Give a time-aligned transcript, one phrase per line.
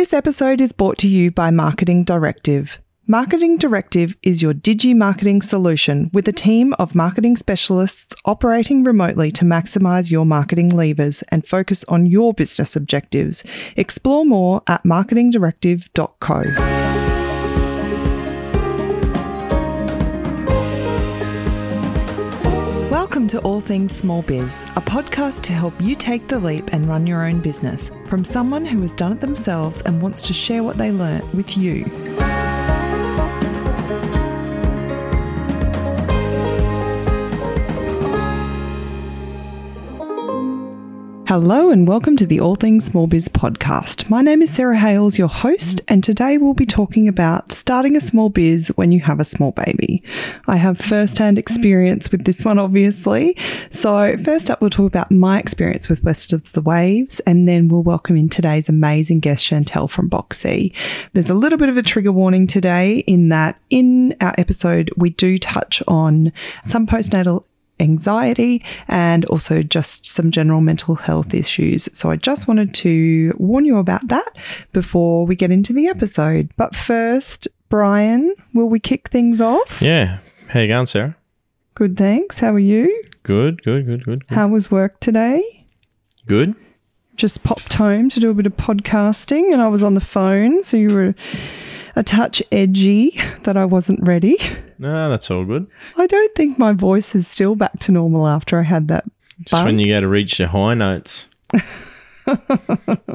[0.00, 2.80] This episode is brought to you by Marketing Directive.
[3.06, 9.30] Marketing Directive is your digi marketing solution with a team of marketing specialists operating remotely
[9.32, 13.44] to maximize your marketing levers and focus on your business objectives.
[13.76, 16.89] Explore more at marketingdirective.co.
[23.20, 26.88] Welcome to All Things Small Biz, a podcast to help you take the leap and
[26.88, 30.62] run your own business from someone who has done it themselves and wants to share
[30.62, 31.84] what they learnt with you.
[41.30, 44.10] Hello and welcome to the All Things Small Biz podcast.
[44.10, 48.00] My name is Sarah Hales, your host, and today we'll be talking about starting a
[48.00, 50.02] small biz when you have a small baby.
[50.48, 53.36] I have first-hand experience with this one, obviously.
[53.70, 57.68] So, first up, we'll talk about my experience with West of the Waves, and then
[57.68, 60.74] we'll welcome in today's amazing guest, Chantel from Boxy.
[61.12, 65.10] There's a little bit of a trigger warning today in that in our episode, we
[65.10, 66.32] do touch on
[66.64, 67.44] some postnatal
[67.80, 71.88] anxiety and also just some general mental health issues.
[71.92, 74.36] So I just wanted to warn you about that
[74.72, 76.50] before we get into the episode.
[76.56, 79.80] But first, Brian, will we kick things off?
[79.80, 80.18] Yeah.
[80.48, 81.16] How you going, Sarah?
[81.74, 82.40] Good, thanks.
[82.40, 83.00] How are you?
[83.22, 84.26] Good, good, good, good.
[84.26, 84.34] good.
[84.34, 85.66] How was work today?
[86.26, 86.54] Good.
[87.16, 90.62] Just popped home to do a bit of podcasting and I was on the phone,
[90.62, 91.14] so you were
[91.96, 94.36] a touch edgy that I wasn't ready.
[94.78, 95.66] No, that's all good.
[95.96, 99.04] I don't think my voice is still back to normal after I had that
[99.40, 99.66] Just bug.
[99.66, 101.28] when you go to reach your high notes.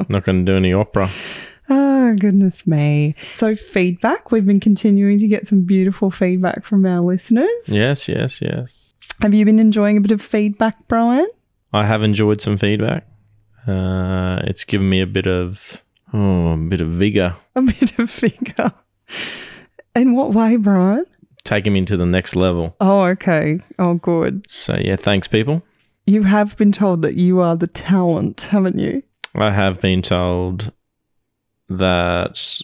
[0.08, 1.10] Not going to do any opera.
[1.68, 3.14] Oh, goodness me.
[3.32, 4.30] So, feedback.
[4.30, 7.48] We've been continuing to get some beautiful feedback from our listeners.
[7.68, 8.94] Yes, yes, yes.
[9.22, 11.26] Have you been enjoying a bit of feedback, Brian?
[11.72, 13.06] I have enjoyed some feedback.
[13.66, 18.10] Uh, it's given me a bit of oh, a bit of vigor, A bit of
[18.10, 18.72] vigor.
[19.94, 21.04] In what way, Brian?
[21.44, 22.76] Take him into the next level.
[22.80, 23.60] Oh, okay.
[23.78, 24.48] Oh, good.
[24.48, 25.62] So yeah, thanks, people.
[26.06, 29.02] You have been told that you are the talent, haven't you?
[29.34, 30.72] I have been told
[31.68, 32.60] that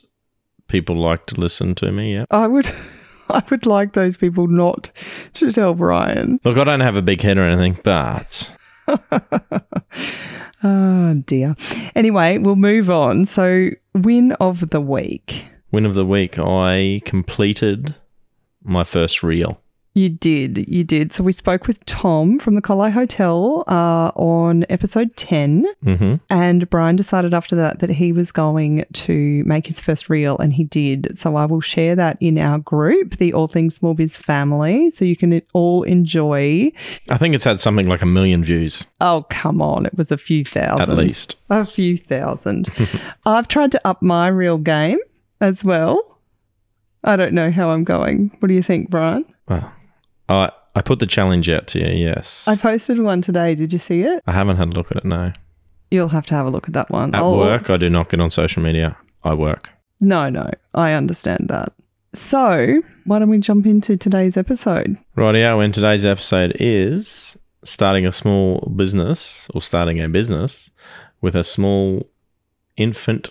[0.69, 2.15] people like to listen to me.
[2.15, 2.25] Yeah.
[2.31, 2.71] I would.
[3.31, 4.91] I would like those people not
[5.35, 6.39] to tell Brian.
[6.45, 8.53] Look, I don't have a big head or anything, but
[10.63, 11.57] Oh dear.
[11.95, 13.27] Anyway, we'll move on.
[13.27, 15.47] So, win of the week.
[15.71, 17.95] win of the week, I completed
[18.63, 19.62] my first reel.
[19.95, 20.67] You did.
[20.69, 21.13] You did.
[21.13, 25.67] So, we spoke with Tom from the Collie Hotel uh, on episode 10.
[25.85, 26.15] Mm-hmm.
[26.31, 30.53] And Brian decided after that that he was going to make his first reel, and
[30.55, 31.19] he did.
[31.19, 35.05] So, I will share that in our group, the All Things Small Biz family, so
[35.05, 36.73] you can all enjoy.
[37.11, 39.85] I think it's had something like a million views Oh, come on.
[39.85, 40.91] It was a few thousand.
[40.91, 41.37] at least.
[41.51, 42.69] A few thousand.
[43.27, 44.99] I've tried to up my reel game
[45.41, 46.21] as well.
[47.05, 48.35] I don't know how I'm going.
[48.39, 49.25] What do you think, Brian?
[49.49, 49.73] Well,
[50.29, 52.05] I I put the challenge out to you.
[52.07, 53.55] Yes, I posted one today.
[53.55, 54.23] Did you see it?
[54.27, 55.05] I haven't had a look at it.
[55.05, 55.33] No,
[55.91, 57.15] You'll have to have a look at that one.
[57.15, 58.97] at I'll- work I do not get on social media.
[59.25, 59.69] I work.
[60.01, 60.51] No, no.
[60.75, 61.73] I understand that.
[62.15, 64.97] So, why don't we jump into today's episode?
[65.17, 65.65] Rightio.
[65.65, 70.71] And today's episode is starting a small business or starting a business
[71.21, 72.11] with a small
[72.77, 73.31] infant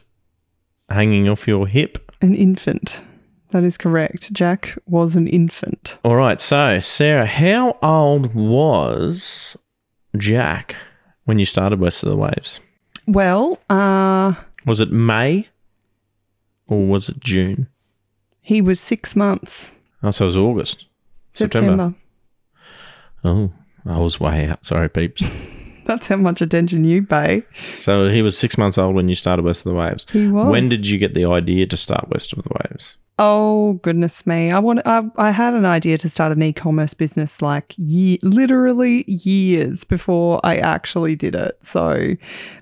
[0.89, 2.11] hanging off your hip.
[2.21, 3.03] An infant.
[3.51, 4.31] That is correct.
[4.33, 5.97] Jack was an infant.
[6.03, 6.39] All right.
[6.41, 9.55] So, Sarah, how old was
[10.17, 10.75] Jack
[11.25, 12.59] when you started West of the Waves?
[13.07, 14.33] Well, uh,
[14.65, 15.47] Was it May
[16.67, 17.67] or was it June?
[18.43, 19.71] he was six months.
[20.03, 20.85] Oh, so it was August.
[21.33, 21.71] September.
[21.71, 21.95] September.
[23.23, 23.51] Oh,
[23.85, 24.65] I was way out.
[24.65, 25.23] Sorry, peeps.
[25.91, 27.43] That's how much attention you pay.
[27.79, 30.05] so he was six months old when you started West of the Waves.
[30.11, 30.49] He was.
[30.51, 32.97] When did you get the idea to start West of the Waves?
[33.19, 34.49] Oh goodness me!
[34.51, 34.81] I want.
[34.85, 40.39] I, I had an idea to start an e-commerce business like ye- literally years before
[40.43, 41.55] I actually did it.
[41.61, 42.15] So,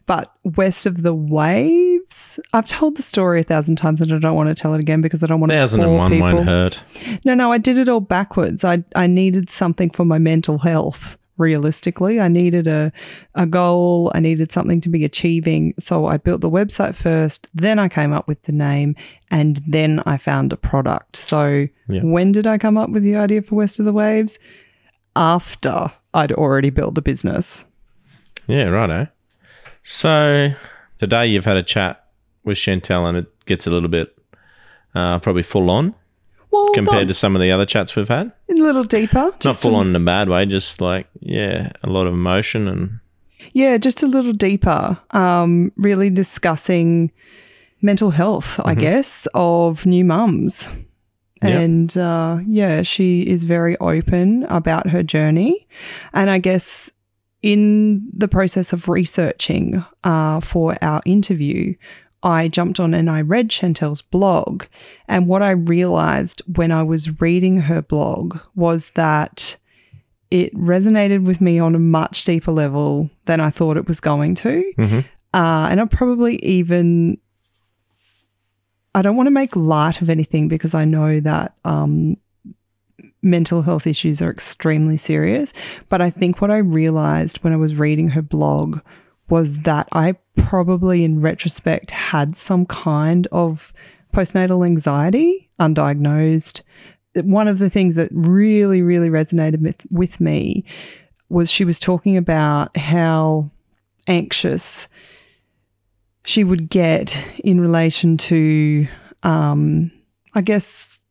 [0.06, 4.36] but west of the waves, I've told the story a thousand times, and I don't
[4.36, 6.28] want to tell it again because I don't want to Thousand and one people.
[6.34, 6.84] won't hurt.
[7.24, 8.64] No, no, I did it all backwards.
[8.66, 11.18] I I needed something for my mental health.
[11.40, 12.92] Realistically, I needed a
[13.34, 14.12] a goal.
[14.14, 15.74] I needed something to be achieving.
[15.80, 17.48] So I built the website first.
[17.54, 18.96] Then I came up with the name,
[19.32, 21.16] and then I found a product.
[21.16, 22.02] So Yeah.
[22.04, 24.38] when did I come up with the idea for West of the Waves?
[25.16, 27.66] After I'd already built the business.
[28.48, 29.08] Yeah, righto.
[29.82, 30.50] So
[30.98, 32.04] today you've had a chat
[32.44, 34.16] with Chantel, and it gets a little bit
[34.96, 35.96] uh, probably full on
[36.52, 38.32] Well, compared not, to some of the other chats we've had.
[38.50, 39.34] a little deeper.
[39.46, 43.00] Not full on in a bad way, just like yeah, a lot of emotion and
[43.54, 44.98] Yeah, just a little deeper.
[45.12, 47.12] Um, really discussing
[47.82, 48.80] mental health, I Mhm.
[48.80, 50.70] guess, of new mums.
[51.42, 51.52] Yep.
[51.62, 55.68] And uh, yeah, she is very open about her journey.
[56.14, 56.90] And I guess
[57.42, 61.76] in the process of researching uh, for our interview,
[62.22, 64.66] I jumped on and I read Chantel's blog.
[65.08, 69.58] And what I realized when I was reading her blog was that
[70.32, 74.36] it resonated with me on a much deeper level than I thought it was going
[74.36, 74.74] to.
[74.78, 75.00] Mm-hmm.
[75.34, 77.18] Uh, and I probably even,
[78.94, 82.18] I don't want to make light of anything because I know that um,
[83.22, 85.54] mental health issues are extremely serious.
[85.88, 88.80] But I think what I realized when I was reading her blog
[89.30, 93.74] was that I probably, in retrospect, had some kind of
[94.14, 96.62] postnatal anxiety, undiagnosed.
[97.16, 100.66] One of the things that really, really resonated with, with me
[101.30, 103.52] was she was talking about how
[104.08, 104.88] anxious
[106.26, 108.88] she would get in relation to,
[109.24, 109.92] um,
[110.34, 111.02] I guess,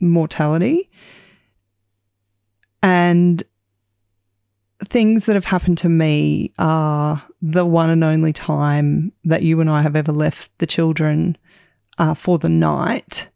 [0.00, 0.90] mortality
[2.82, 3.42] and
[4.84, 9.68] things that have happened to me are the one and only time that you and
[9.68, 11.36] I have ever left the children
[11.98, 13.28] uh, for the night.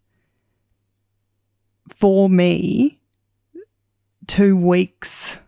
[1.95, 3.01] For me,
[4.27, 5.39] two weeks,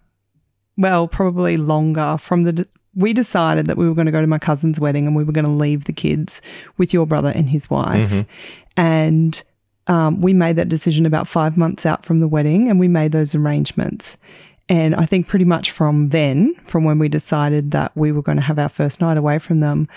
[0.77, 2.69] well, probably longer from the.
[2.97, 5.33] We decided that we were going to go to my cousin's wedding and we were
[5.33, 6.41] going to leave the kids
[6.77, 8.09] with your brother and his wife.
[8.09, 8.27] Mhm.
[8.77, 9.43] And
[9.89, 13.11] um, we made that decision about five months out from the wedding and we made
[13.11, 14.17] those arrangements.
[14.69, 18.37] And I think pretty much from then, from when we decided that we were going
[18.37, 19.89] to have our first night away from them,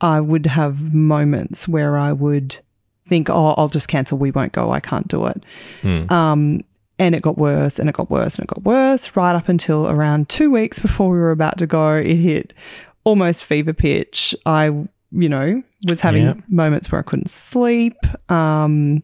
[0.00, 2.58] I would have moments where I would
[3.06, 4.18] think, oh, I'll just cancel.
[4.18, 4.70] We won't go.
[4.70, 5.42] I can't do it.
[5.80, 6.12] Hmm.
[6.12, 6.64] Um,
[6.98, 9.88] and it got worse and it got worse and it got worse right up until
[9.88, 11.94] around two weeks before we were about to go.
[11.94, 12.52] It hit
[13.04, 14.34] almost fever pitch.
[14.46, 16.34] I, you know, was having Yeah.
[16.48, 17.96] moments where I couldn't sleep.
[18.30, 19.02] Um,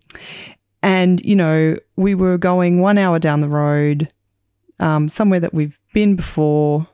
[0.82, 4.08] and, you know, we were going one hour down the road,
[4.80, 6.86] um, somewhere that we've been before.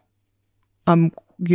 [0.86, 1.12] I'm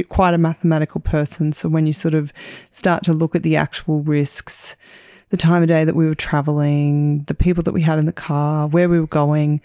[0.09, 1.53] quite a mathematical person.
[1.53, 2.33] So when you sort of
[2.71, 4.75] start to look at the actual risks,
[5.29, 8.11] the time of day that we were traveling, the people that we had in the
[8.11, 9.61] car, where we were going,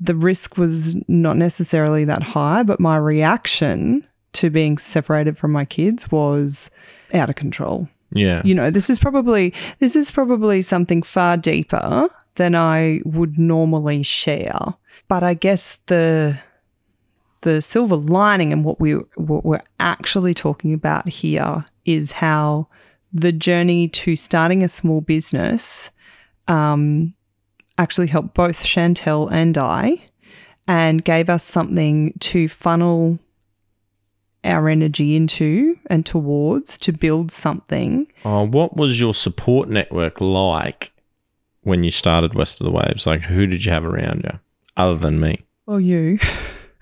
[0.00, 5.64] the risk was not necessarily that high, but my reaction to being separated from my
[5.64, 6.70] kids was
[7.12, 7.88] out of control.
[8.14, 8.42] Yeah.
[8.44, 14.02] You know, this is probably this is probably something far deeper than I would normally
[14.02, 14.74] share.
[15.08, 16.38] But I guess the
[17.42, 22.68] the silver lining and what we what we're actually talking about here is how
[23.12, 25.90] the journey to starting a small business
[26.48, 27.14] um,
[27.78, 30.02] actually helped both Chantel and I,
[30.66, 33.18] and gave us something to funnel
[34.44, 38.06] our energy into and towards to build something.
[38.24, 40.91] Oh, what was your support network like
[41.62, 43.06] when you started West of the Waves?
[43.06, 44.38] Like, who did you have around you
[44.76, 45.44] other than me?
[45.66, 46.18] Well, you.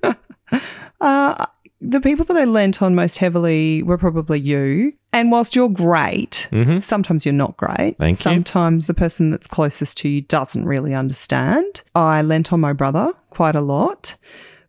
[1.00, 1.46] uh,
[1.80, 4.92] the people that I lent on most heavily were probably you.
[5.12, 6.78] And whilst you're great, Mm-hmm.
[6.78, 7.96] sometimes you're not great.
[7.98, 8.22] Thank you.
[8.22, 11.82] Sometimes the person that's closest to you doesn't really understand.
[11.94, 14.16] I lent on my brother quite a lot.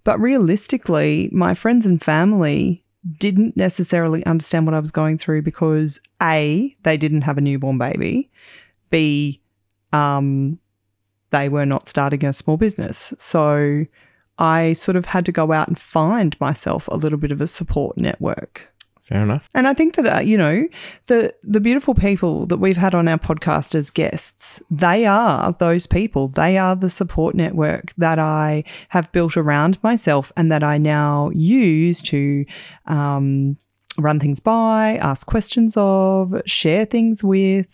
[0.03, 2.83] But realistically, my friends and family
[3.19, 7.77] didn't necessarily understand what I was going through because A, they didn't have a newborn
[7.77, 8.31] baby.
[8.89, 9.40] B,
[9.94, 10.60] um,
[11.31, 13.14] they were not starting a small business.
[13.18, 13.86] So
[14.38, 17.48] I sort of had to go out and find myself a little bit of a
[17.48, 18.71] support network.
[19.12, 19.50] Fair enough.
[19.54, 20.68] And I think that uh, you know
[21.07, 25.86] the the beautiful people that we've had on our podcast as guests, they are those
[25.86, 26.30] people.
[26.30, 31.30] They are the support network that I have built around myself, and that I now
[31.33, 32.45] use to
[32.86, 33.57] um,
[33.98, 37.68] run things by, ask questions of, share things with.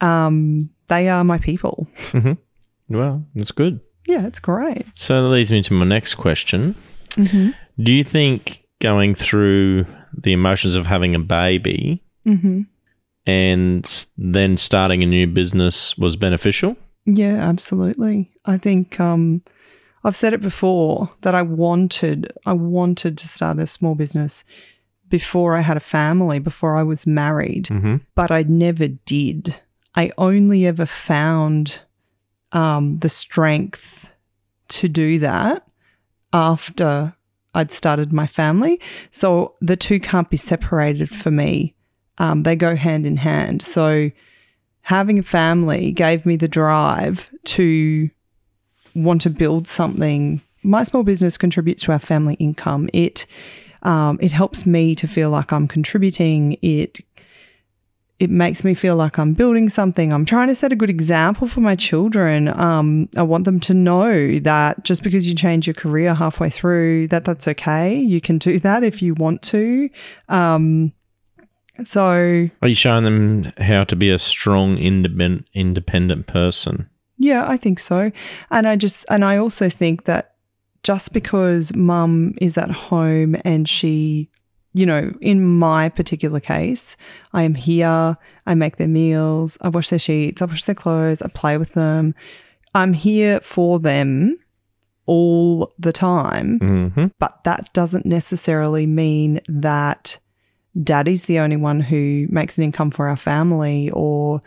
[0.00, 1.86] Um, they are my people.
[2.88, 3.80] Well, that's good.
[4.06, 4.84] Yeah, it's great.
[4.94, 6.74] So that leads me to my next question.
[7.12, 7.50] Mm-hmm.
[7.82, 12.60] Do you think going through the emotions of having a baby Mm-hmm.
[13.26, 16.76] and then starting a new business was beneficial?
[17.04, 18.30] Yeah, absolutely.
[18.44, 19.42] I think um,
[20.04, 24.44] I've said it before that I wanted I wanted to start a small business
[25.08, 27.96] before I had a family, before I was married, Mm-hmm.
[28.14, 29.56] but I never did.
[29.94, 31.82] I only ever found
[32.52, 34.10] um, the strength
[34.68, 35.66] to do that
[36.32, 37.14] after
[37.54, 38.80] I'd started my family.
[39.10, 41.74] So the two can't be separated for me.
[42.18, 43.62] Um, they go hand in hand.
[43.62, 44.10] So
[44.82, 48.10] having a family gave me the drive to
[48.94, 50.40] want to build something.
[50.62, 52.88] My small business contributes to our family income.
[52.92, 53.26] It
[53.82, 56.56] um, it helps me to feel like I'm contributing.
[56.62, 57.00] It
[58.18, 60.12] it makes me feel like I'm building something.
[60.12, 62.48] I'm trying to set a good example for my children.
[62.48, 67.08] Um, I want them to know that just because you change your career halfway through,
[67.08, 67.94] that that's okay.
[67.98, 69.90] You can do that if you want to.
[70.28, 70.92] Um,
[71.84, 76.88] so Are you showing them how to be a strong, independent, independent person?
[77.18, 78.12] Yeah, I think so.
[78.50, 80.34] And I just, and I also think that
[80.82, 84.28] just because mum is at home and she,
[84.74, 86.96] you know, in my particular case,
[87.32, 91.20] I am here, I make their meals, I wash their sheets, I wash their clothes,
[91.22, 92.14] I play with them.
[92.74, 94.38] I'm here for them
[95.04, 96.58] all the time.
[96.58, 97.06] Mm-hmm.
[97.18, 100.18] But that doesn't necessarily mean that
[100.82, 104.40] daddy's the only one who makes an income for our family or,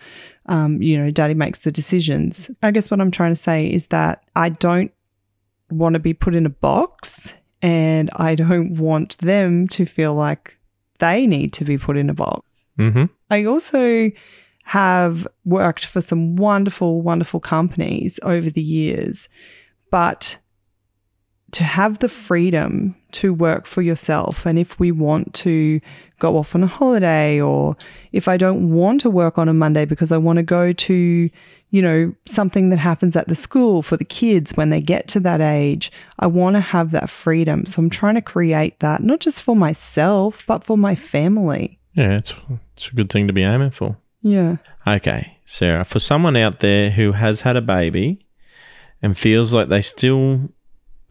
[0.48, 2.50] um, you know, daddy makes the decisions.
[2.64, 4.92] I guess what I'm trying to say is that I don't
[5.70, 10.56] want to be put in a box and I don't want them to feel like
[11.00, 12.48] they need to be put in a box.
[12.78, 13.06] Mm-hmm.
[13.32, 14.12] I also
[14.66, 19.28] have worked for some wonderful, wonderful companies over the years,
[19.90, 20.38] but
[21.54, 25.82] to have the freedom to work for yourself, and if we want to
[26.20, 27.76] go off on a holiday, or
[28.12, 31.30] if I don't want to work on a Monday because I want to go to,
[31.76, 35.20] you know, something that happens at the school for the kids when they get to
[35.20, 37.66] that age, I want to have that freedom.
[37.66, 41.78] So I'm trying to create that, not just for myself, but for my family.
[41.92, 42.34] Yeah, it's
[42.78, 43.98] it's a good thing to be aiming for.
[44.22, 44.56] Yeah.
[44.88, 48.26] Okay, Sarah, for someone out there who has had a baby
[49.02, 50.50] and feels like they still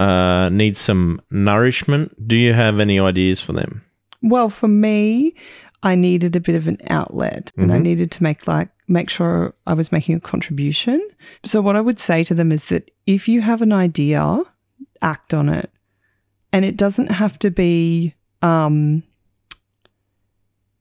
[0.01, 3.85] uh, need some nourishment, do you have any ideas for them?
[4.23, 5.35] Well, for me,
[5.85, 7.83] I needed a bit of an outlet and I Mhm.
[7.83, 11.01] needed to make like make sure I was making a contribution.
[11.45, 14.43] So what I would say to them is that if you have an idea,
[15.01, 15.71] act on it.
[16.53, 19.03] And it doesn't have to be um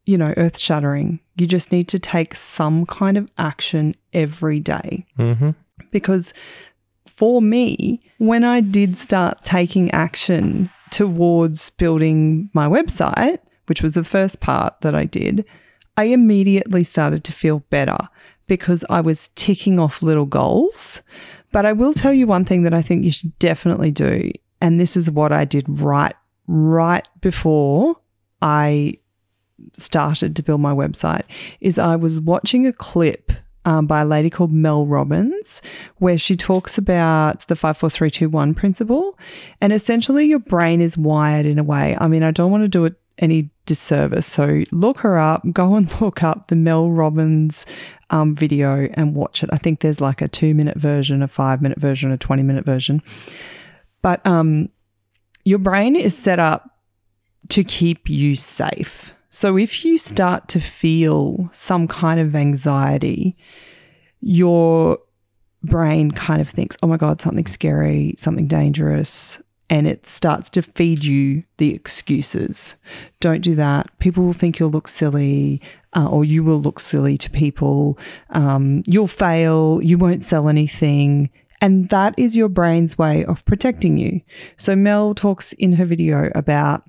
[0.05, 1.19] you know, earth-shattering.
[1.37, 5.51] You just need to take some kind of action every day Mm-hmm.
[5.91, 6.33] because
[7.05, 13.39] for me, when I did start taking action towards building my website,
[13.73, 15.45] which was the first part that I did,
[15.97, 17.97] I immediately started to feel better
[18.45, 21.01] because I was ticking off little goals.
[21.51, 24.31] But I will tell you one thing that I think you should definitely do.
[24.61, 26.13] And this is what I did right,
[26.45, 27.95] right before
[28.43, 28.99] I
[29.71, 31.23] started to build my website
[31.59, 33.31] is I was watching a clip
[33.65, 35.63] um, by a lady called Mel Robbins,
[35.97, 39.17] where she talks about the 54321 principle.
[39.61, 41.97] And essentially, your brain is wired in a way.
[41.99, 44.25] I mean, I don't want to do it any disservice.
[44.25, 47.65] So look her up, go and look up the Mel Robbins
[48.09, 49.49] um, video and watch it.
[49.51, 52.65] I think there's like a two minute version, a five minute version, a 20 minute
[52.65, 53.01] version.
[54.01, 54.69] But um,
[55.45, 56.69] your brain is set up
[57.49, 59.13] to keep you safe.
[59.29, 63.35] So if you start to feel some kind of anxiety,
[64.21, 64.99] your
[65.63, 69.41] brain kind of thinks, oh my God, something scary, something dangerous.
[69.73, 72.75] And it starts to feed you the excuses.
[73.19, 73.89] Don't do that.
[73.97, 75.63] People will think you'll look silly,
[75.93, 77.97] uh, or you will look silly to people.
[78.29, 79.81] Um, you'll fail.
[79.81, 81.31] You won't sell anything.
[81.59, 84.21] And that is your brain's way of protecting you.
[84.57, 86.83] So Mel talks in her video about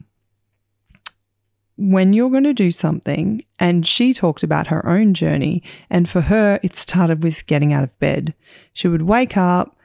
[1.77, 5.63] when you're going to do something, and she talked about her own journey.
[5.89, 8.35] And for her, it started with getting out of bed.
[8.75, 9.79] She would wake up,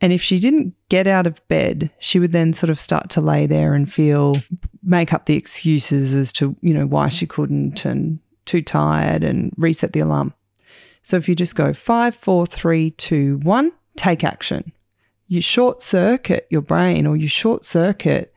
[0.00, 3.20] and if she didn't get out of bed, she would then sort of start to
[3.20, 4.36] lay there and feel,
[4.82, 9.52] make up the excuses as to, you know, why she couldn't and too tired and
[9.56, 10.32] reset the alarm.
[11.02, 14.72] So if you just go five, four, three, two, one, take action.
[15.28, 18.34] You short circuit your brain or you short circuit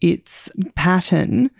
[0.00, 1.50] its pattern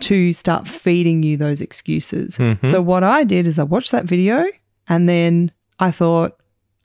[0.00, 2.38] to start feeding you those excuses.
[2.38, 2.66] Mhm.
[2.68, 4.46] So what I did is I watched that video
[4.88, 6.36] and then I thought,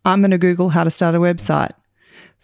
[0.03, 1.71] I'm going to Google how to start a website.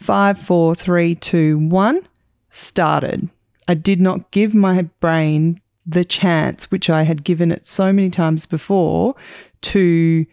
[0.01, 2.01] Five, four, three, two, one,
[2.49, 3.29] started.
[3.67, 8.09] I did not give my brain the chance, which I had given it so many
[8.09, 9.15] times before,
[9.61, 10.25] to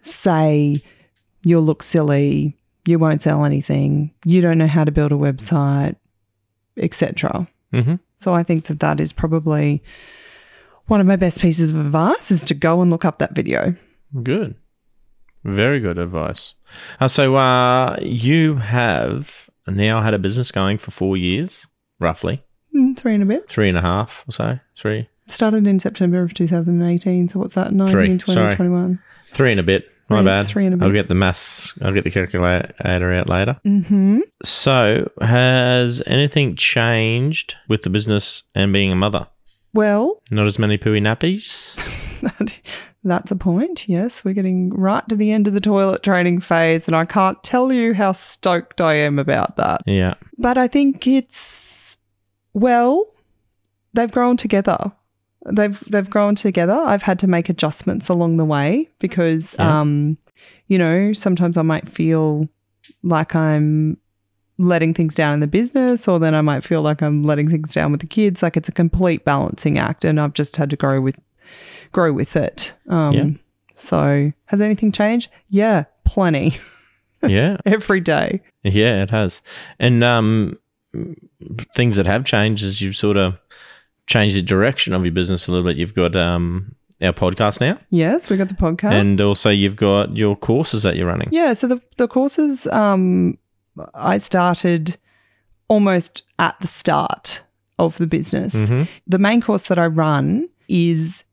[0.00, 0.76] say,
[1.44, 5.96] you'll look silly, you won't sell anything, you don't know how to build a website,
[6.78, 7.46] etc.
[7.74, 7.96] Mm-hmm.
[8.16, 9.82] So I think that that is probably
[10.86, 13.74] one of my best pieces of advice is to go and look up that video.
[14.22, 14.54] Good.
[15.46, 16.54] Very good advice.
[17.00, 21.66] Uh, so, uh, you have now had a business going for four years,
[22.00, 22.42] roughly
[22.74, 23.48] Mm, three and a bit.
[23.48, 27.28] three and a half or so, three, Started in September of 2018.
[27.28, 27.72] So what's that?
[27.72, 28.54] 19, Three, 20, sorry.
[28.56, 28.98] 21.
[29.32, 29.86] three and a bit.
[30.08, 30.46] My Three- bad.
[30.46, 31.74] three and a I'll get the maths.
[31.82, 33.56] I'll get the calculator out later.
[33.66, 34.20] Mm-hmm.
[34.44, 39.26] So, has anything changed with the business and being a mother?
[39.76, 41.76] Well, Not as many pooey nappies.
[43.04, 43.88] that's a point.
[43.88, 47.42] Yes, we're getting right to the end of the toilet training phase, and I can't
[47.44, 49.82] tell you how stoked I am about that.
[49.86, 50.14] Yeah.
[50.38, 51.98] But I think it's
[52.52, 53.06] well,
[53.92, 54.92] they've grown together.
[55.52, 56.74] They've they've grown together.
[56.74, 59.80] I've had to make adjustments along the way because Yeah.
[59.80, 60.18] um
[60.66, 62.48] you know, sometimes I might feel
[63.04, 63.98] like I'm
[64.58, 67.74] letting things down in the business or then I might feel like I'm letting things
[67.74, 68.42] down with the kids.
[68.42, 71.18] Like it's a complete balancing act and I've just had to grow with
[71.92, 72.72] grow with it.
[72.88, 73.26] Um Yeah.
[73.74, 75.30] so has anything changed?
[75.50, 76.58] Yeah, plenty.
[77.26, 77.56] Yeah.
[77.64, 78.40] Every day.
[78.62, 79.42] Yeah, it has.
[79.80, 80.58] And um,
[81.74, 83.36] things that have changed is you've sort of
[84.06, 85.76] changed the direction of your business a little bit.
[85.76, 88.92] You've got um, our podcast now, Yes, we got the podcast.
[88.92, 91.28] and also you've got your courses that you're running.
[91.32, 93.38] Yeah, so the the courses um
[93.94, 94.96] I started
[95.68, 97.42] almost at the start
[97.78, 98.68] of the business.
[98.68, 101.24] hmm The main course that I run is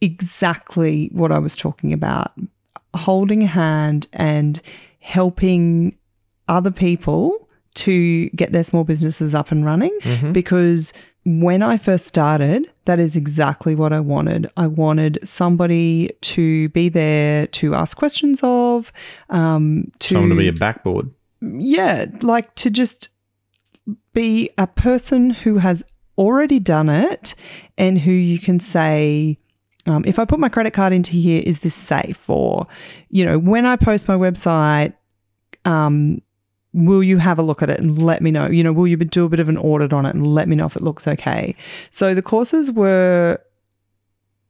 [0.00, 2.32] exactly what I was talking about.
[2.94, 4.60] Holding a hand and
[5.00, 5.96] helping
[6.48, 10.92] other people to get their small businesses up and running hmm because
[11.24, 14.48] when I first started, that is exactly what I wanted.
[14.56, 18.92] I wanted somebody to be there to ask questions of,
[19.28, 21.10] um, to, Someone to be a backboard.
[21.54, 23.08] Yeah, like to just
[24.12, 25.82] be a person who has
[26.18, 27.34] already done it
[27.76, 29.38] and who you can say,
[29.86, 32.28] um, if I put my credit card into here, is this safe?
[32.28, 32.66] Or,
[33.08, 34.94] you know, when I post my website,
[35.64, 36.20] um,
[36.72, 38.48] will you have a look at it and let me know?
[38.48, 40.56] You know, will you do a bit of an audit on it and let me
[40.56, 41.54] know if it looks okay?
[41.90, 43.40] So the courses were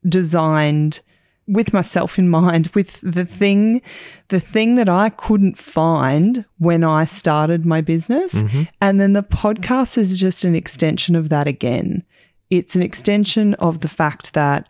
[0.09, 1.01] designed
[1.49, 3.81] with myself in mind, with the thing,
[4.29, 8.33] the thing that I couldn't find when I started my business.
[8.33, 12.03] hmm And then the podcast is just an extension of that again.
[12.51, 14.69] It's an extension of the fact that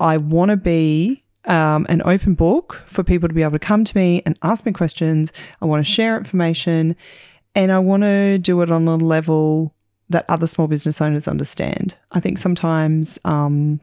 [0.00, 3.84] I want to be um, an open book for people to be able to come
[3.84, 5.32] to me and ask me questions.
[5.62, 6.94] I want to share information
[7.54, 9.74] and I want to do it on a level
[10.10, 11.94] that other small business owners understand.
[12.12, 13.80] I think sometimes um,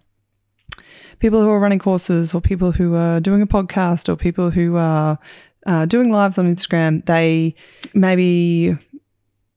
[1.20, 4.78] people who are running courses or people who are doing a podcast or people who
[4.78, 5.18] are
[5.66, 7.56] uh, doing lives on Instagram, they
[7.94, 8.78] maybe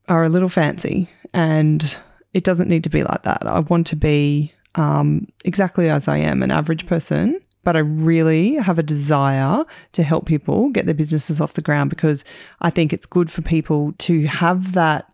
[0.08, 1.98] are a little fancy and
[2.34, 3.46] it doesn't need to be like that.
[3.46, 8.54] I want to be um, exactly as I am, an average person, but I really
[8.54, 12.24] have a desire to help people get their businesses off the ground because
[12.60, 15.12] I think it's good for people to have that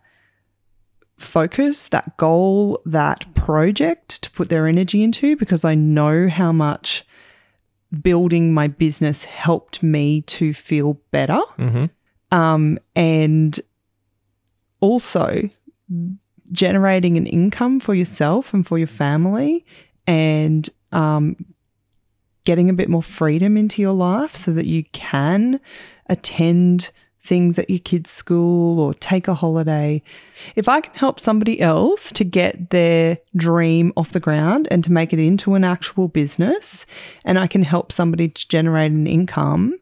[1.17, 7.07] focus, that goal, that project to put their energy into because I know how much
[8.03, 11.41] building my business helped me to feel better.
[11.57, 11.87] Hmm
[12.35, 13.61] um, and
[14.81, 15.49] also
[16.51, 19.65] generating an income for yourself and for your family
[20.07, 21.37] and um,
[22.45, 25.61] getting a bit more freedom into your life so that you can
[26.09, 26.91] attend
[27.25, 30.03] things at your kids' school or take a holiday.
[30.57, 34.93] If I can help somebody else to get their dream off the ground and to
[34.93, 36.85] make it into an actual business,
[37.25, 39.79] and I can help somebody to generate an income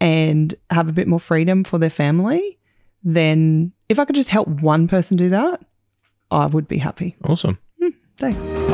[0.00, 2.58] and have a bit more freedom for their family,
[3.02, 5.60] then if I could just help one person do that,
[6.30, 7.16] I would be happy.
[7.24, 7.58] Awesome.
[7.80, 8.65] Hmm, thanks.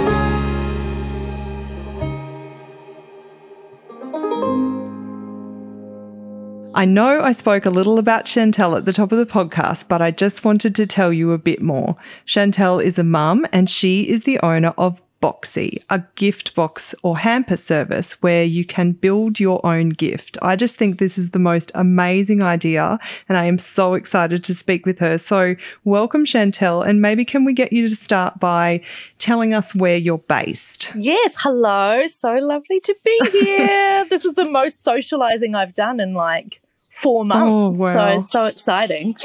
[6.75, 10.01] I know I spoke a little about Chantel at the top of the podcast, but
[10.01, 11.97] I just wanted to tell you a bit more.
[12.27, 17.17] Chantel is a mum and she is the owner of Boxy, a gift box or
[17.17, 20.37] hamper service where you can build your own gift.
[20.43, 24.55] I just think this is the most amazing idea and I am so excited to
[24.55, 25.19] speak with her.
[25.19, 25.55] So,
[25.85, 28.83] welcome, Chantel, and maybe can we get you to start by
[29.19, 30.93] telling us where you're based?
[30.97, 32.05] Yes, hello.
[32.07, 34.05] So lovely to be here.
[34.11, 37.81] this is the most socializing I've done in like four months.
[37.81, 38.19] Oh, wow.
[38.19, 39.17] So, so exciting.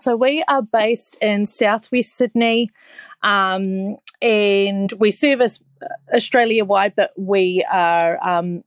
[0.00, 2.70] So, we are based in southwest Sydney.
[3.22, 5.60] Um, and we service
[6.14, 8.64] Australia wide, but we are um,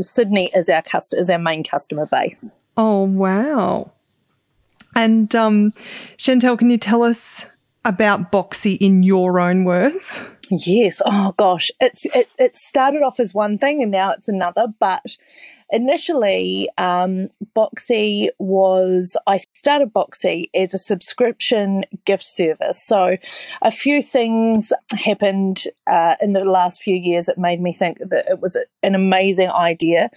[0.00, 2.58] Sydney is our cust- is our main customer base.
[2.76, 3.92] Oh, wow.
[4.94, 5.70] And um,
[6.18, 7.46] Chantel, can you tell us
[7.84, 10.22] about Boxy in your own words?
[10.50, 11.00] Yes.
[11.04, 14.66] Oh gosh, it's it, it started off as one thing and now it's another.
[14.78, 15.16] But
[15.70, 22.82] initially, um, Boxy was I started Boxy as a subscription gift service.
[22.82, 23.16] So
[23.62, 28.26] a few things happened uh, in the last few years that made me think that
[28.28, 30.10] it was an amazing idea.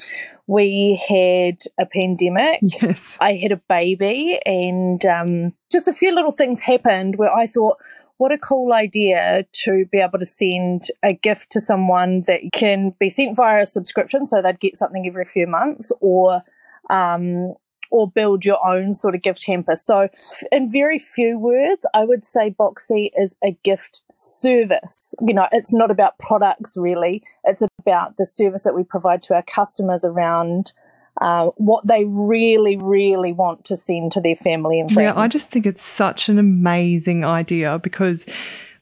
[0.48, 2.60] We had a pandemic.
[2.62, 3.18] Yes.
[3.20, 7.78] I had a baby, and um, just a few little things happened where I thought,
[8.18, 12.94] what a cool idea to be able to send a gift to someone that can
[13.00, 16.42] be sent via a subscription, so they'd get something every few months, or
[16.90, 17.54] um,
[17.92, 19.76] or build your own sort of gift hamper.
[19.76, 20.10] So,
[20.52, 25.14] in very few words, I would say Boxy is a gift service.
[25.26, 29.36] You know, it's not about products really, it's about the service that we provide to
[29.36, 30.74] our customers around.
[31.20, 35.16] Uh, what they really, really want to send to their family and friends.
[35.16, 38.24] Yeah, I just think it's such an amazing idea because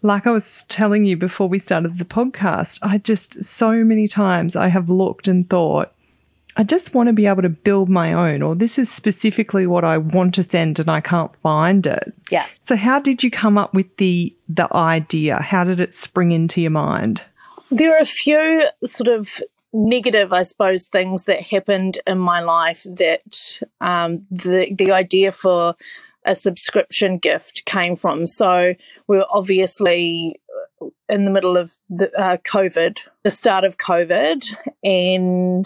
[0.02, 4.56] like I was telling you before we started the podcast, I just so many times
[4.56, 5.94] I have looked and thought,
[6.58, 9.84] I just want to be able to build my own, or this is specifically what
[9.84, 12.14] I want to send and I can't find it.
[12.32, 12.60] Yes.
[12.62, 15.42] So how did you come up with the the idea?
[15.42, 17.24] How did it spring into your mind?
[17.72, 19.42] There are a few sort of
[19.76, 25.76] negative, I suppose, things that happened in my life that um, the the idea for
[26.26, 28.26] a subscription gift came from.
[28.26, 28.74] So
[29.08, 30.40] we were obviously
[31.08, 35.66] in the middle of the uh, COVID, the start of COVID, and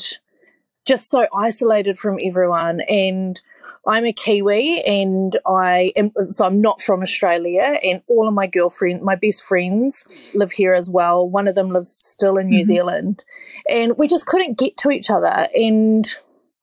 [0.90, 2.82] just so isolated from everyone.
[2.82, 3.40] And
[3.86, 7.80] I'm a Kiwi and I am, so I'm not from Australia.
[7.84, 11.30] And all of my girlfriend, my best friends live here as well.
[11.30, 12.64] One of them lives still in New mm-hmm.
[12.64, 13.24] Zealand.
[13.70, 15.48] And we just couldn't get to each other.
[15.54, 16.08] And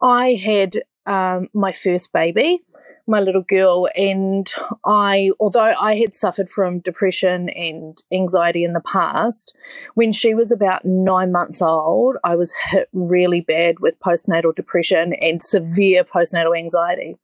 [0.03, 2.65] I had um, my first baby
[3.07, 3.89] my little girl.
[3.97, 4.51] And
[4.85, 9.57] I, although I had suffered from depression and anxiety in the past,
[9.95, 15.13] when she was about nine months old, I was hit really bad with postnatal depression
[15.15, 17.17] and severe postnatal anxiety.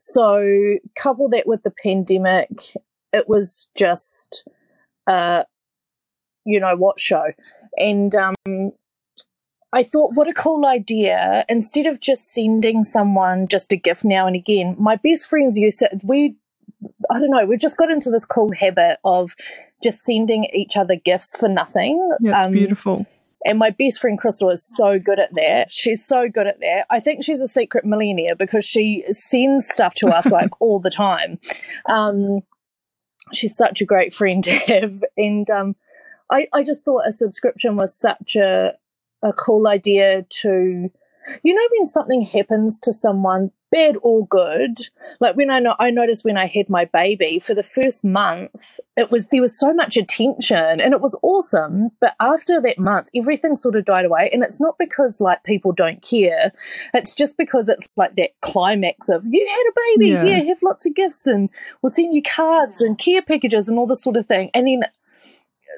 [0.00, 2.48] So, couple that with the pandemic,
[3.12, 4.46] it was just,
[5.06, 5.44] uh,
[6.44, 7.24] you know what show.
[7.76, 8.72] And um,
[9.72, 11.44] I thought, what a cool idea.
[11.48, 15.80] Instead of just sending someone just a gift now and again, my best friends used
[15.80, 16.36] to, we,
[17.10, 19.34] I don't know, we just got into this cool habit of
[19.82, 22.16] just sending each other gifts for nothing.
[22.20, 23.06] Yeah, um, beautiful.
[23.44, 25.70] And my best friend Crystal is so good at that.
[25.70, 26.86] She's so good at that.
[26.90, 30.90] I think she's a secret millionaire because she sends stuff to us like all the
[30.90, 31.38] time.
[31.88, 32.40] Um,
[33.32, 35.04] she's such a great friend to have.
[35.16, 35.76] And um,
[36.30, 38.74] I, I just thought a subscription was such a,
[39.22, 40.90] a cool idea to
[41.42, 44.78] you know when something happens to someone bad or good
[45.20, 48.80] like when i know i noticed when i had my baby for the first month
[48.98, 51.90] it was there was so much attention and it was awesome.
[52.00, 54.28] But after that month everything sort of died away.
[54.32, 56.52] And it's not because like people don't care.
[56.92, 60.10] It's just because it's like that climax of you had a baby.
[60.10, 61.48] Yeah, yeah have lots of gifts and
[61.80, 64.50] we'll send you cards and care packages and all this sort of thing.
[64.52, 64.82] And then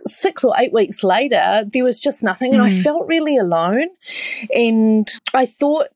[0.07, 2.55] six or eight weeks later, there was just nothing.
[2.55, 2.67] And mm.
[2.67, 3.89] I felt really alone.
[4.55, 5.89] And I thought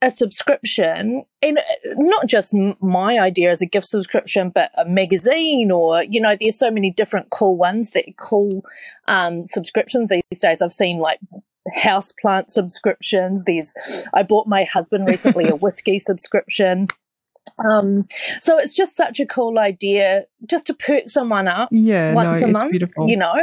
[0.00, 1.62] a subscription, and uh,
[1.96, 6.58] not just my idea as a gift subscription, but a magazine, or, you know, there's
[6.58, 8.64] so many different cool ones that cool
[9.08, 10.62] um, subscriptions these days.
[10.62, 11.18] I've seen like
[11.74, 13.44] house plant subscriptions.
[13.44, 13.74] There's,
[14.14, 16.88] I bought my husband recently a whiskey subscription.
[17.58, 17.96] Um,
[18.40, 22.48] so it's just such a cool idea just to perk someone up yeah, once no,
[22.48, 23.08] a month, beautiful.
[23.08, 23.40] you know?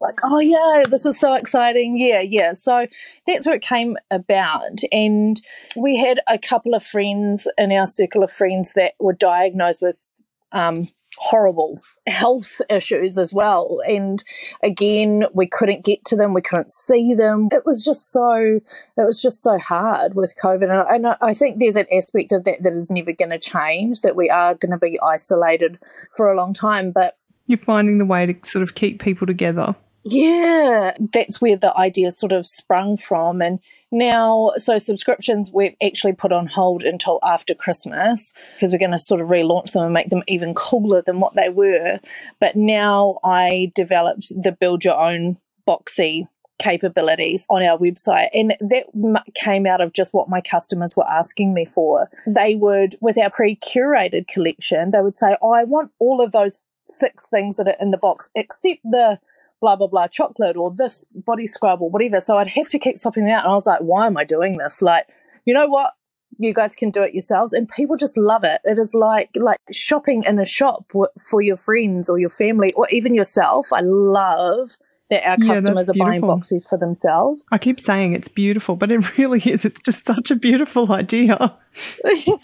[0.00, 1.96] Like, oh yeah, this is so exciting.
[1.96, 2.54] Yeah, yeah.
[2.54, 2.88] So
[3.24, 4.80] that's where it came about.
[4.90, 5.40] And
[5.76, 10.04] we had a couple of friends in our circle of friends that were diagnosed with
[10.50, 13.80] um, horrible health issues as well.
[13.86, 14.22] And
[14.62, 17.48] again, we couldn't get to them, we couldn't see them.
[17.52, 18.60] It was just so, it
[18.96, 20.88] was just so hard with COVID.
[20.88, 24.00] And I, I think there's an aspect of that that is never going to change,
[24.00, 25.78] that we are going to be isolated
[26.16, 26.90] for a long time.
[26.92, 29.74] But you're finding the way to sort of keep people together.
[30.04, 33.40] Yeah, that's where the idea sort of sprung from.
[33.40, 33.60] And
[33.92, 38.98] now, so subscriptions we've actually put on hold until after Christmas because we're going to
[38.98, 42.00] sort of relaunch them and make them even cooler than what they were.
[42.40, 45.38] But now I developed the build your own
[45.68, 46.26] boxy
[46.58, 48.28] capabilities on our website.
[48.32, 52.08] And that came out of just what my customers were asking me for.
[52.26, 56.32] They would, with our pre curated collection, they would say, Oh, I want all of
[56.32, 59.20] those six things that are in the box except the
[59.62, 62.20] blah blah blah chocolate or this body scrub or whatever.
[62.20, 64.24] So I'd have to keep swapping them out, and I was like, why am I
[64.24, 64.82] doing this?
[64.82, 65.06] Like,
[65.46, 65.92] you know what?
[66.38, 68.60] You guys can do it yourselves, and people just love it.
[68.64, 72.86] It is like like shopping in a shop for your friends or your family or
[72.90, 73.72] even yourself.
[73.72, 74.76] I love
[75.12, 77.48] that our yeah, customers are buying boxes for themselves.
[77.52, 79.64] I keep saying it's beautiful, but it really is.
[79.64, 81.54] It's just such a beautiful idea.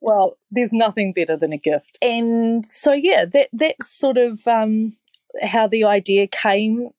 [0.00, 1.98] well, there's nothing better than a gift.
[2.02, 4.94] And so yeah, that that's sort of um
[5.40, 6.90] how the idea came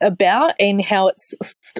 [0.00, 1.34] about and how it's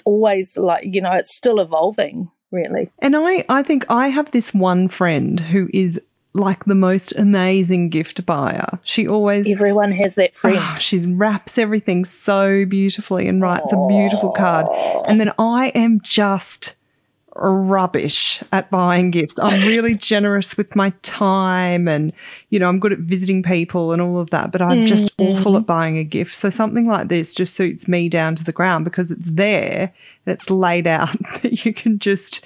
[0.04, 4.52] always like you know it's still evolving really and i i think i have this
[4.52, 6.00] one friend who is
[6.34, 8.78] like the most amazing gift buyer.
[8.82, 10.56] She always Everyone has that friend.
[10.58, 14.66] Ah, she wraps everything so beautifully and writes a beautiful card.
[15.06, 16.74] And then I am just
[17.40, 19.38] rubbish at buying gifts.
[19.38, 22.12] I'm really generous with my time and,
[22.50, 25.56] you know, I'm good at visiting people and all of that, but I'm just awful
[25.56, 26.34] at buying a gift.
[26.34, 29.92] So something like this just suits me down to the ground because it's there
[30.26, 32.44] and it's laid out that you can just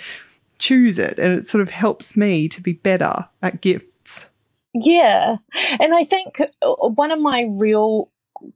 [0.58, 4.28] choose it and it sort of helps me to be better at gifts.
[4.74, 5.36] Yeah.
[5.80, 8.10] And I think uh, one of my real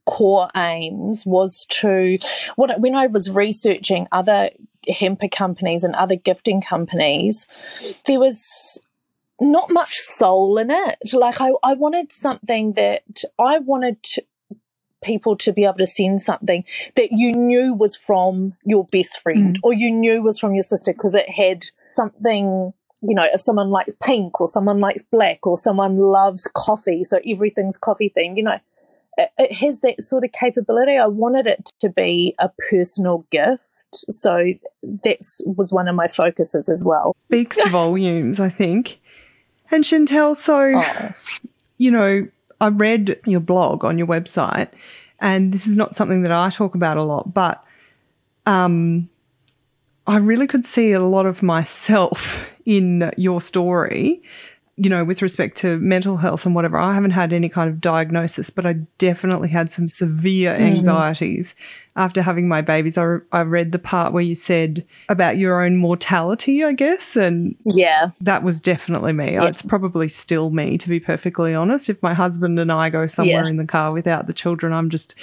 [0.04, 2.18] core aims was to
[2.56, 4.50] what when I was researching other
[4.88, 7.46] hamper companies and other gifting companies,
[8.06, 8.80] there was
[9.40, 10.96] not much soul in it.
[11.14, 13.04] Like I, I wanted something that
[13.38, 14.22] I wanted to,
[15.02, 16.64] people to be able to send something
[16.96, 19.60] that you knew was from your best friend Mm.
[19.62, 22.72] or you knew was from your sister because it had something
[23.02, 27.20] you know if someone likes pink or someone likes black or someone loves coffee so
[27.26, 28.58] everything's coffee themed you know
[29.18, 33.75] it, it has that sort of capability i wanted it to be a personal gift
[33.92, 34.44] so
[34.82, 38.98] that was one of my focuses as well Speaks volumes, I think.
[39.70, 41.12] And Chantel, so Oh.
[41.78, 42.28] you know,
[42.60, 44.68] I read your blog on your website,
[45.20, 47.64] and this is not something that I talk about a lot, but
[48.46, 49.08] um,
[50.06, 54.22] I really could see a lot of myself in your story.
[54.78, 57.80] You know, with respect to mental health and whatever, I haven't had any kind of
[57.80, 60.64] diagnosis, but I definitely had some severe mm-hmm.
[60.76, 61.54] anxieties
[61.96, 62.98] after having my babies.
[62.98, 67.16] I, re- I read the part where you said about your own mortality, I guess,
[67.16, 69.32] and yeah that was definitely me.
[69.32, 69.46] Yeah.
[69.46, 71.88] It's probably still me, to be perfectly honest.
[71.88, 73.48] If my husband and I go somewhere Yeah.
[73.48, 75.14] in the car without the children, I'm just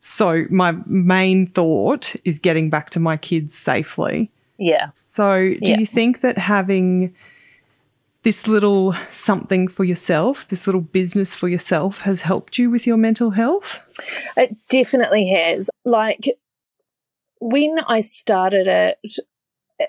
[0.00, 4.30] so my main thought is getting back to my kids safely.
[4.58, 5.78] yeah So, do Yeah.
[5.78, 7.14] you think that having
[8.28, 12.98] this little something for yourself, this little business for yourself, has helped you with your
[12.98, 13.80] mental health?
[14.36, 15.70] It definitely has.
[15.86, 16.26] Like
[17.40, 18.98] when I started it,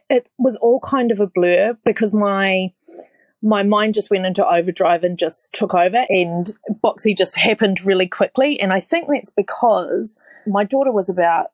[0.09, 2.71] it- was all kind of a blur because my
[3.41, 6.47] my mind just went into overdrive and just took over and
[6.81, 11.47] Boxy just happened really quickly and I think that's because my daughter was about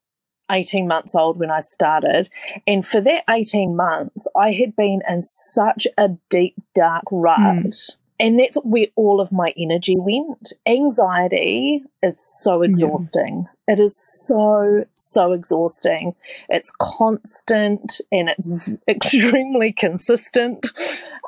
[0.52, 2.30] 18 months old when I started
[2.68, 8.40] and for that 18 months I had been in such a deep dark rut and
[8.40, 10.54] that's where all of my energy went.
[10.66, 13.48] Anxiety is so exhausting.
[13.68, 16.16] It is so, so exhausting.
[16.48, 20.68] It's constant and it's v- extremely consistent.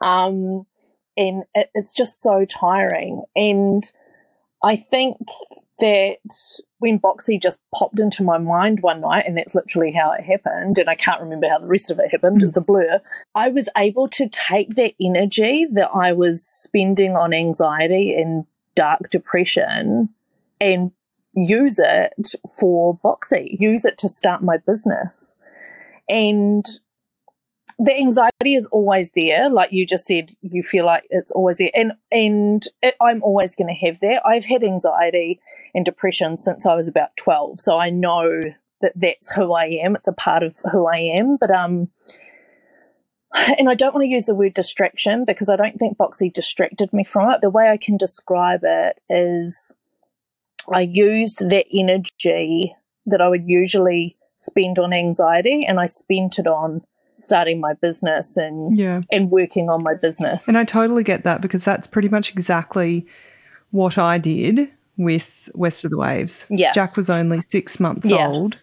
[0.01, 0.65] Um,
[1.17, 3.23] and it, it's just so tiring.
[3.35, 3.83] And
[4.63, 5.17] I think
[5.79, 6.17] that
[6.79, 10.77] when Boxy just popped into my mind one night, and that's literally how it happened,
[10.77, 13.01] and I can't remember how the rest of it happened, it's a blur.
[13.33, 19.09] I was able to take that energy that I was spending on anxiety and dark
[19.09, 20.09] depression
[20.61, 20.91] and
[21.33, 25.37] use it for Boxy, use it to start my business.
[26.09, 26.65] And
[27.79, 29.49] the anxiety is always there.
[29.49, 31.69] Like you just said you feel like it's always there.
[31.73, 34.21] And and it, i'm always going to have that.
[34.25, 35.39] I've had anxiety
[35.75, 38.41] and depression since i was about 12 so i know
[38.81, 39.95] that that's who i am.
[39.95, 41.37] It's a part of who i am.
[41.37, 41.89] But um
[43.59, 46.91] and i don't want to use the word distraction because i don't think boxy distracted
[46.93, 47.41] me from it.
[47.41, 49.75] The way i can describe it is
[50.73, 56.47] i used that energy that i would usually spend on anxiety and i spent it
[56.47, 56.81] on
[57.17, 59.01] starting my business and Yeah.
[59.11, 60.47] and working on my business.
[60.47, 63.05] And I totally get that because that's pretty much exactly
[63.71, 66.45] what I did with West of the Waves.
[66.49, 66.71] Yeah.
[66.73, 68.27] Jack was only six months Yeah.
[68.27, 68.57] old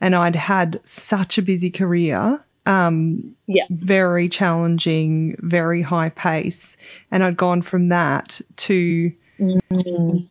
[0.00, 2.40] and I'd had such a busy career.
[2.66, 3.64] Um, Yeah.
[3.70, 6.76] Very challenging, very high pace.
[7.10, 10.28] And I'd gone from that to Mm.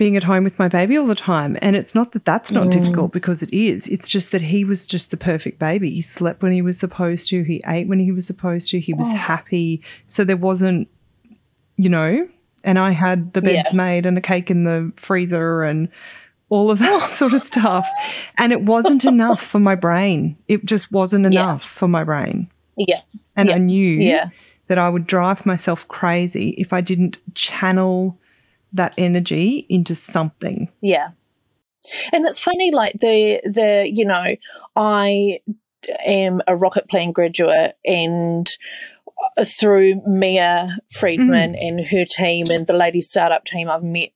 [0.00, 1.58] Being at home with my baby all the time.
[1.60, 2.70] And it's not that that's not Mm.
[2.70, 3.86] difficult because it is.
[3.86, 5.90] It's just that he was just the perfect baby.
[5.90, 8.94] He slept when he was supposed to, he ate when he was supposed to, he
[8.94, 9.16] was Oh.
[9.16, 9.82] happy.
[10.06, 10.88] So there wasn't,
[11.76, 12.26] you know,
[12.64, 13.76] and I had the beds Yeah.
[13.76, 15.88] made and a cake in the freezer and
[16.48, 17.86] all of that sort of stuff.
[18.38, 20.34] And it wasn't enough for my brain.
[20.48, 21.42] It just wasn't Yeah.
[21.42, 22.48] enough for my brain.
[22.78, 23.02] Yeah,
[23.36, 23.56] And Yeah.
[23.56, 24.30] I knew yeah,
[24.68, 28.16] that I would drive myself crazy if I didn't channel
[28.72, 30.70] that energy into something.
[30.80, 31.10] yeah.
[32.12, 34.36] And it's funny, like the the you know,
[34.76, 35.40] I
[36.04, 38.46] am a rocket plan graduate, and
[39.44, 41.68] through Mia Freedman mm.
[41.68, 44.10] and her team and the Lady Startup team, I've met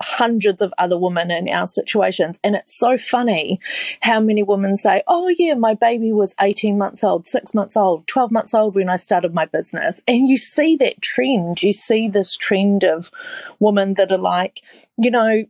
[0.00, 2.38] hundreds of other women in our situations.
[2.44, 3.60] And it's so funny
[4.00, 8.06] how many women say, Oh, yeah, my baby was 18 months old, six months old,
[8.06, 10.02] 12 months old when I started my business.
[10.06, 11.62] And you see that trend.
[11.62, 13.10] You see this trend of
[13.58, 14.62] women that are like,
[14.96, 15.44] you know,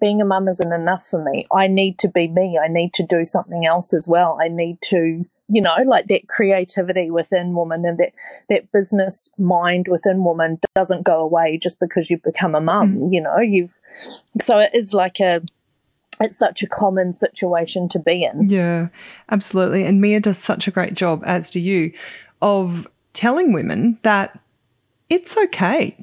[0.00, 1.46] being a mum isn't enough for me.
[1.52, 2.58] I need to be me.
[2.62, 4.38] I need to do something else as well.
[4.42, 8.12] I need to you know, like that creativity within woman and that,
[8.48, 13.12] that business mind within woman doesn't go away just because you become a mum, mm.
[13.12, 13.70] you know, you
[14.40, 15.40] so it is like a,
[16.20, 18.48] it's such a common situation to be in.
[18.48, 18.88] Yeah,
[19.30, 19.84] absolutely.
[19.84, 21.92] And Mia does such a great job, as do you,
[22.42, 24.38] of telling women that
[25.08, 25.96] it's okay.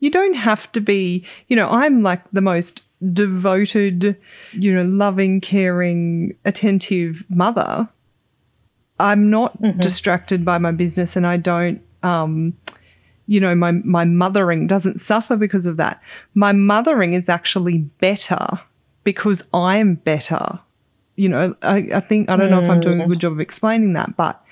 [0.00, 2.82] You don't have to be, you know, I'm like the most
[3.12, 4.16] devoted,
[4.52, 7.88] you know, loving, caring, attentive mother
[9.02, 9.80] I'm not mm-hmm.
[9.80, 12.54] distracted by my business and I don't um,
[13.26, 16.00] you know, my my mothering doesn't suffer because of that.
[16.34, 18.46] My mothering is actually better
[19.04, 20.60] because I'm better.
[21.16, 23.40] You know, I, I think I don't know if I'm doing a good job of
[23.40, 24.44] explaining that, but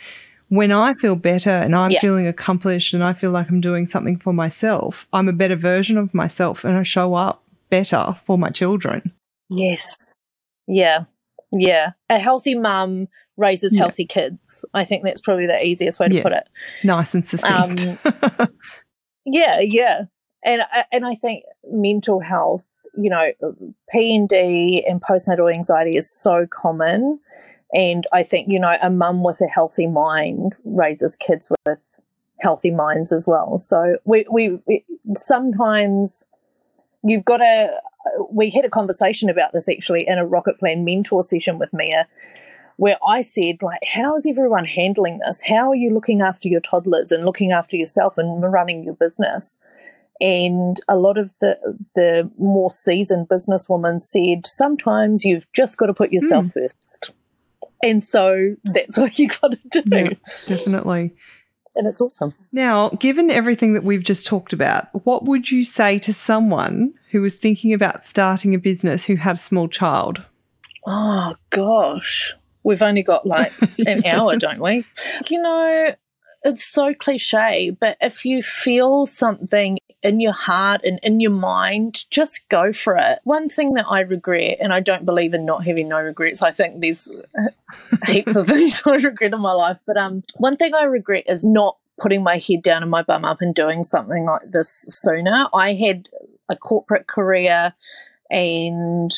[0.49, 2.01] when I feel better and I'm yeah.
[2.01, 5.97] feeling accomplished and I feel like I'm doing something for myself, I'm a better version
[5.97, 9.13] of myself and I show up better for my children.
[9.49, 10.15] Yes.
[10.67, 11.05] Yeah.
[11.53, 11.93] Yeah.
[12.09, 13.83] A healthy mum raises yeah.
[13.83, 14.65] healthy kids.
[14.75, 16.23] I think that's probably the easiest way to yes.
[16.23, 16.49] put it.
[16.85, 17.87] Nice and succinct.
[18.05, 18.49] Um,
[19.25, 20.05] yeah, yeah.
[20.45, 23.33] And and I think mental health, you know,
[23.95, 27.21] PND and postnatal anxiety is so common.
[27.73, 32.01] And I think, you know, a mum with a healthy mind raises kids with
[32.41, 33.59] healthy minds as well.
[33.59, 34.85] So we, we, we
[35.15, 36.25] sometimes
[37.03, 37.81] you've got to
[38.31, 42.07] we had a conversation about this actually in a rocket plan mentor session with mia
[42.77, 45.43] where i said like how is everyone handling this?
[45.43, 49.59] How are you looking after your toddlers and looking after yourself and running your business?
[50.21, 51.59] And a lot of the
[51.95, 56.53] the more seasoned businesswomen said sometimes you've just got to put yourself mm.
[56.55, 57.13] first.
[57.83, 59.97] And so that's what you got to do.
[59.97, 60.13] Yeah,
[60.47, 61.15] definitely.
[61.77, 62.35] And it's awesome.
[62.53, 67.23] Now, given everything that we've just talked about, what would you say to someone who
[67.23, 70.25] was thinking about starting a business who had a small child?
[70.87, 72.35] Oh, gosh.
[72.63, 73.53] We've only got like
[73.87, 74.85] an hour, don't we?
[75.29, 75.95] You know,
[76.45, 82.05] it's so cliche, but if you feel something in your heart and in your mind,
[82.11, 83.19] just go for it.
[83.25, 86.43] One thing that I regret, and I don't believe in not having no regrets.
[86.43, 87.09] I think there's
[88.07, 91.45] heaps of things I regret in my life, but um, one thing I regret is
[91.45, 95.47] not putting my head down and my bum up and doing something like this sooner.
[95.53, 96.09] I had
[96.51, 97.73] a corporate career
[98.31, 99.11] and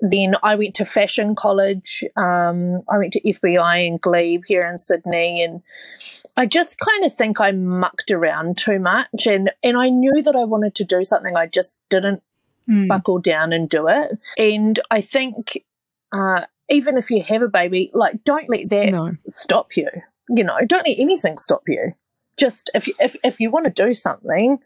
[0.00, 2.02] then I went to fashion college.
[2.16, 5.62] Um, I went to FBI and Glebe here in Sydney, and
[6.36, 10.36] I just kind of think I mucked around too much, and and I knew that
[10.36, 11.36] I wanted to do something.
[11.36, 12.22] I just didn't
[12.68, 12.88] mm.
[12.88, 14.18] buckle down and do it.
[14.38, 15.62] And I think
[16.12, 19.16] uh, even if you have a baby, like don't let that no.
[19.28, 19.88] stop you.
[20.30, 21.92] You know, don't let anything stop you.
[22.38, 24.58] Just if if if you want to do something,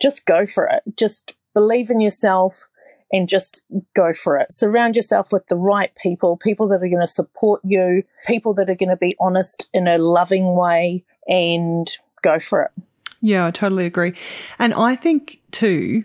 [0.00, 0.82] just go for it.
[0.96, 2.68] Just believe in yourself
[3.10, 3.64] and just
[3.94, 4.52] go for it.
[4.52, 8.68] Surround yourself with the right people, people that are going to support you, people that
[8.68, 12.82] are going to be honest in a loving way, and go for it.
[13.22, 14.14] Yeah, I totally agree.
[14.58, 16.04] And I think, too,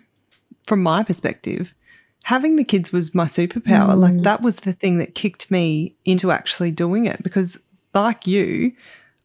[0.68, 1.74] from my perspective,
[2.24, 3.90] having the kids was my superpower.
[3.90, 3.98] Mm.
[3.98, 7.60] Like, that was the thing that kicked me into actually doing it because,
[7.94, 8.72] like you,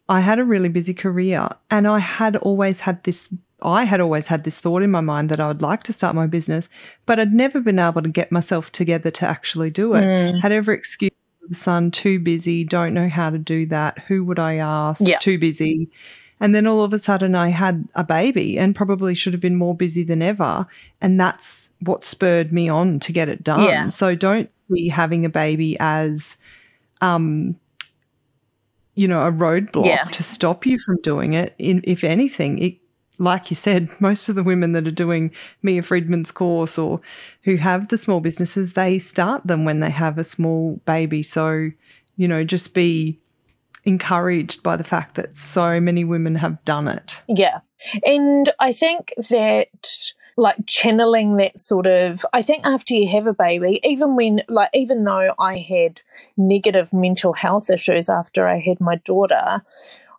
[0.08, 3.28] I had a really busy career and I had always had this
[3.62, 6.14] I had always had this thought in my mind that I would like to start
[6.14, 6.68] my business,
[7.06, 10.04] but I'd never been able to get myself together to actually do it.
[10.04, 10.40] Mm.
[10.40, 11.10] Had every excuse
[11.48, 13.98] the son, too busy, don't know how to do that.
[14.00, 15.00] Who would I ask?
[15.00, 15.18] Yeah.
[15.18, 15.88] Too busy.
[16.40, 19.56] And then all of a sudden I had a baby and probably should have been
[19.56, 20.66] more busy than ever.
[21.00, 23.62] And that's what spurred me on to get it done.
[23.62, 23.88] Yeah.
[23.88, 26.36] So don't see having a baby as
[27.00, 27.56] um
[28.94, 30.04] you know, a roadblock yeah.
[30.04, 31.54] to stop you from doing it.
[31.58, 32.76] In, if anything, it
[33.18, 35.30] like you said, most of the women that are doing
[35.62, 37.00] Mia Freedman's course or
[37.42, 41.22] who have the small businesses, they start them when they have a small baby.
[41.22, 41.70] So,
[42.16, 43.18] you know, just be
[43.84, 47.22] encouraged by the fact that so many women have done it.
[47.28, 47.60] Yeah.
[48.04, 49.68] And I think that
[50.36, 54.70] like channeling that sort of I think after you have a baby, even when like
[54.74, 56.02] even though I had
[56.36, 59.62] negative mental health issues after I had my daughter,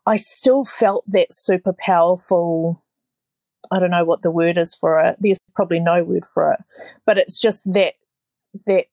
[0.08, 2.82] I still felt that super powerful
[3.72, 5.18] I don't know what the word is for it.
[5.20, 6.60] There's probably no word for it,
[7.06, 7.94] but it's just that
[8.66, 8.86] that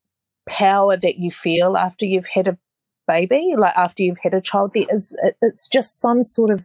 [0.48, 2.58] power that you feel after you've had a
[3.06, 4.74] baby, like after you've had a child.
[4.74, 6.64] There is it, it's just some sort of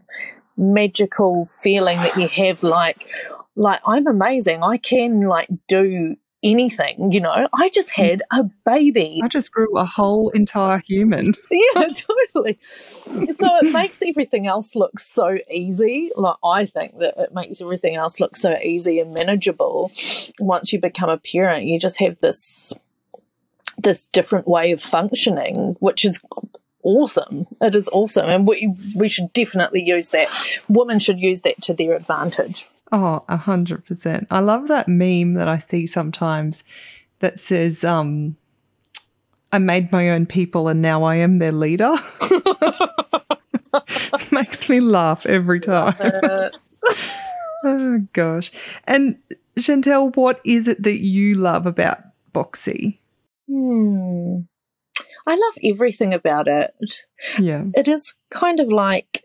[0.58, 3.10] magical feeling that you have like
[3.56, 4.64] like I'm amazing.
[4.64, 7.48] I can like do anything, you know.
[7.54, 8.06] I just Mm.
[8.06, 9.20] had a baby.
[9.24, 11.36] I just grew a whole entire human.
[11.52, 12.58] yeah, totally.
[12.64, 16.12] So it makes everything else look so easy.
[16.16, 19.92] Like I think that it makes everything else look so easy and manageable.
[20.40, 22.74] Once you become a parent, you just have this
[23.82, 26.20] this different way of functioning, which is
[26.84, 27.48] awesome.
[27.62, 30.28] It is awesome, and we we should definitely use that.
[30.68, 32.68] Women should use that to their advantage.
[32.92, 34.28] Oh, a hundred percent.
[34.32, 36.64] I love that meme that I see sometimes
[37.20, 38.36] that says, um,
[39.52, 41.94] I made my own people and now I am their leader.
[44.32, 45.96] Makes me laugh every time.
[47.62, 48.52] Oh gosh.
[48.86, 49.18] And
[49.58, 51.98] Chantel, what is it that you love about
[52.34, 53.00] Boxi?
[53.50, 54.38] hmm.
[55.28, 56.74] I love everything about it.
[57.38, 57.66] Yeah.
[57.76, 59.19] it is kind of like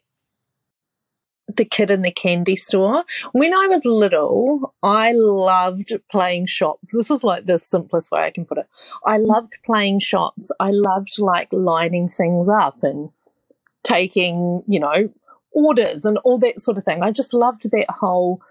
[1.49, 3.05] the kid in the candy store.
[3.33, 6.91] When I was little, I loved playing shops.
[6.93, 8.67] This is like the simplest way I can put it.
[9.05, 10.51] I loved playing shops.
[10.61, 13.11] I loved like lining things up and
[13.83, 15.11] taking, you know,
[15.55, 17.03] orders and all that sort of thing.
[17.03, 18.43] I just loved that whole.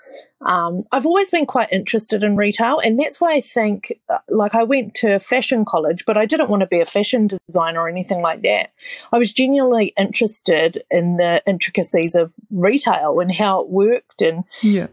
[0.46, 4.56] Um, I've always been quite interested in retail, and that's why I think, uh, like,
[4.56, 7.90] I went to fashion college, but I didn't want to be a fashion designer or
[7.90, 8.72] anything like that.
[9.12, 14.88] I was genuinely interested in the intricacies of retail and how it worked, and Yeah.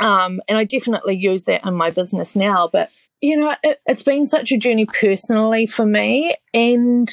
[0.00, 2.68] um, and I definitely use that in my business now.
[2.72, 2.90] But
[3.20, 7.08] you know, it, it's been such a journey personally for me, and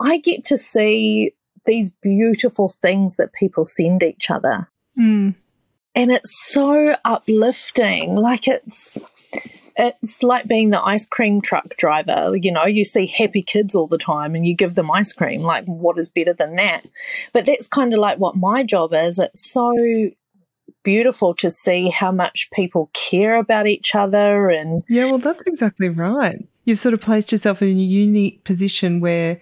[0.00, 1.32] I get to see
[1.66, 5.34] these beautiful things that people send each other, Mm.
[5.94, 8.14] and it's so uplifting.
[8.14, 8.98] Like it's.
[9.78, 12.34] It's like being the ice cream truck driver.
[12.34, 15.42] You know, you see happy kids all the time and you give them ice cream.
[15.42, 16.86] Like, what is better than that?
[17.34, 19.18] But that's kind of like what my job is.
[19.18, 19.74] It's so
[20.82, 25.90] beautiful to see how much people care about each other and Yeah, well, that's exactly
[25.90, 26.42] right.
[26.64, 29.38] You've sort of placed yourself in a unique position where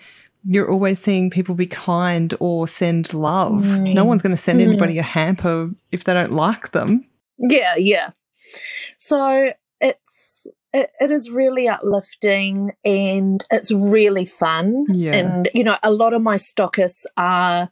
[0.47, 3.63] you're always seeing people be kind or send love.
[3.65, 3.95] Mm.
[3.95, 4.69] No one's going to send Mm.
[4.69, 7.07] anybody a hamper if they don't like them.
[7.39, 8.11] yeah yeah
[8.97, 15.15] so it's it, it is really uplifting and it's really fun Yeah.
[15.17, 17.71] and you know a lot of my stockists are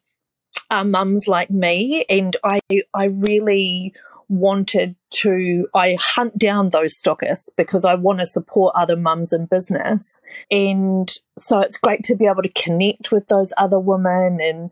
[0.70, 2.58] are mums like me and i
[2.94, 3.94] i really
[4.28, 9.46] wanted to i hunt down those stockists because i want to support other mums in
[9.46, 14.70] business and so it's great to be able to connect with those other women and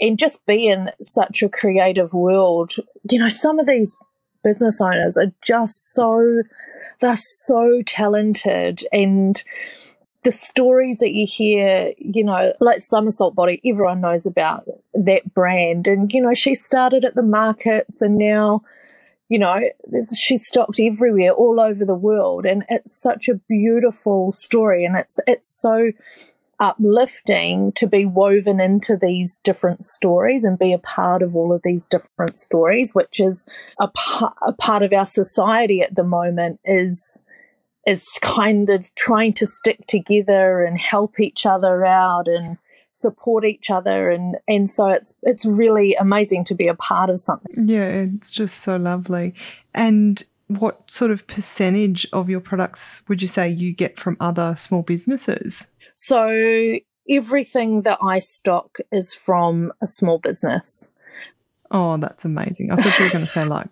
[0.00, 2.72] and just be in such a creative world
[3.10, 3.96] you know some of these
[4.42, 6.42] business owners are just so
[7.00, 9.44] they're so talented and
[10.22, 15.88] the stories that you hear, you know, like Somersault Body, everyone knows about that brand.
[15.88, 18.62] And, you know, she started at the markets and now,
[19.30, 19.60] you know,
[20.14, 22.44] she's stocked everywhere, all over the world.
[22.44, 24.84] And it's such a beautiful story.
[24.84, 25.92] And it's, it's so
[26.58, 31.62] uplifting to be woven into these different stories and be a part of all of
[31.62, 36.58] these different stories, which is a, pa- a part of our society at the moment
[36.64, 37.24] is
[37.86, 42.58] is kind of trying to stick together and help each other out and
[43.00, 47.20] support each other and and so it's it's really amazing to be a part of
[47.20, 49.34] something Yeah, it's just so lovely.
[49.74, 54.54] And what sort of percentage of your products would you say you get from other
[54.56, 55.66] small businesses?
[55.94, 56.78] so
[57.08, 60.90] everything that i stock is from a small business
[61.70, 62.70] Oh, that's amazing.
[62.70, 63.68] I thought you were going to say like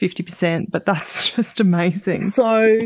[0.00, 2.16] 50%, but that's just amazing.
[2.16, 2.80] So,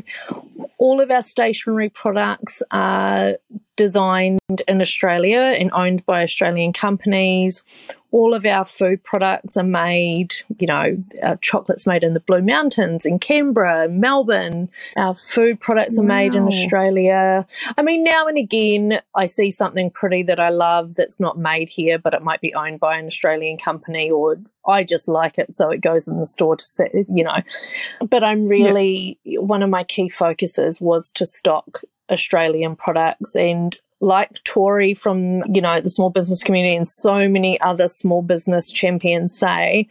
[0.78, 3.36] all of our stationery products are
[3.76, 7.62] designed in Australia and owned by Australian companies.
[8.10, 12.40] All of our food products are made, you know, our chocolates made in the Blue
[12.40, 14.70] Mountains in Canberra, Melbourne.
[14.96, 17.46] Our food products are made in Australia.
[17.76, 21.68] I mean, now and again, I see something pretty that I love that's not made
[21.68, 25.52] here, but it might be owned by an Australian company, or I just like it,
[25.52, 27.40] so it goes in the store to set, you know.
[28.08, 34.42] But I'm really, one of my key focuses was to stock Australian products and like
[34.44, 39.38] Tori from, you know, the small business community and so many other small business champions
[39.38, 39.88] say,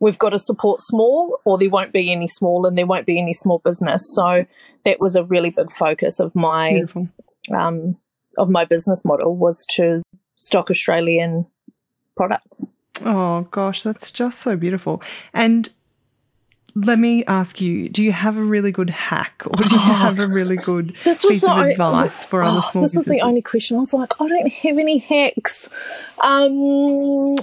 [0.00, 3.18] we've got to support small or there won't be any small and there won't be
[3.18, 4.14] any small business.
[4.14, 4.44] So
[4.84, 6.84] that was a really big focus of my
[7.54, 7.96] um,
[8.38, 10.02] of my business model was to
[10.36, 11.46] stock Australian
[12.16, 12.64] products.
[13.04, 15.02] Oh, gosh, that's just so beautiful.
[15.34, 15.68] And
[16.74, 19.94] let me ask you do you have a really good hack or do you Oh.
[19.94, 22.96] have a really good This was piece the of advice for other Oh, small this
[22.96, 23.76] was the only question.
[23.76, 25.68] I was like, I don't have any hacks.
[26.22, 27.36] Um,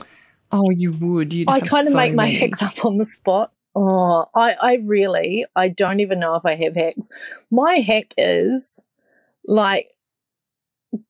[0.51, 1.32] Oh, you would.
[1.32, 2.38] You'd I kind of so make my many.
[2.39, 3.51] hacks up on the spot.
[3.75, 7.07] Oh, I, I really, I don't even know if I have hacks.
[7.51, 8.80] My hack is
[9.45, 9.91] like,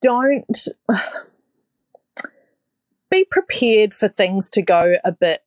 [0.01, 0.57] don't
[3.09, 5.41] be prepared for things to go a bit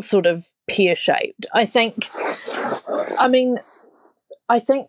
[0.00, 1.46] sort of pear shaped.
[1.52, 2.08] I think,
[3.18, 3.58] I mean,
[4.48, 4.88] I think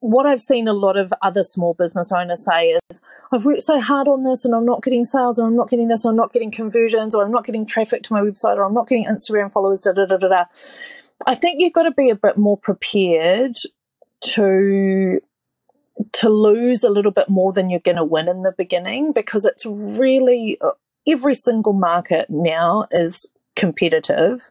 [0.00, 3.00] what I've seen a lot of other small business owners say is,
[3.32, 5.88] I've worked so hard on this and I'm not getting sales or I'm not getting
[5.88, 8.64] this or I'm not getting conversions or I'm not getting traffic to my website or
[8.64, 10.44] I'm not getting Instagram followers, da da da da da.
[11.26, 13.56] I think you've got to be a bit more prepared
[14.20, 15.20] to
[16.12, 19.44] to lose a little bit more than you're going to win in the beginning because
[19.44, 20.72] it's really uh,
[21.08, 24.50] every single market now is competitive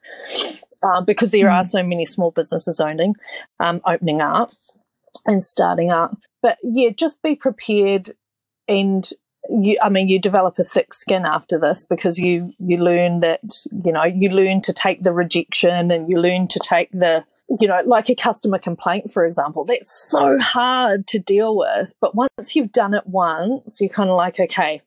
[0.84, 3.16] uh, because there are so many small businesses owning
[3.60, 4.50] um, opening up
[5.26, 6.18] and starting up.
[6.42, 8.12] But yeah, just be prepared
[8.68, 9.10] and
[9.50, 13.42] you I mean you develop a thick skin after this because you you learn that
[13.84, 17.26] you know you learn to take the rejection and you learn to take the
[17.60, 22.16] you know like a customer complaint for example that's so hard to deal with but
[22.16, 24.82] once you've done it once you're kind of like okay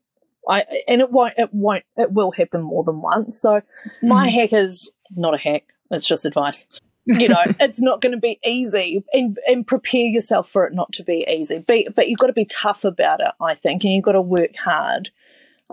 [0.48, 3.40] I and it won't it won't it will happen more than once.
[3.40, 3.62] So
[4.02, 5.72] my hack is not a hack.
[5.90, 6.66] It's just advice.
[7.04, 9.04] You know it's not going to be easy.
[9.12, 11.58] And and prepare yourself for it not to be easy.
[11.58, 14.22] Be, but you've got to be tough about it i think and you've got to
[14.22, 15.10] work hard.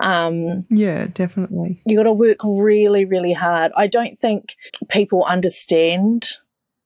[0.01, 1.81] Um Yeah, definitely.
[1.85, 3.71] You've got to work really really hard.
[3.75, 4.55] I don't think
[4.89, 6.29] people understand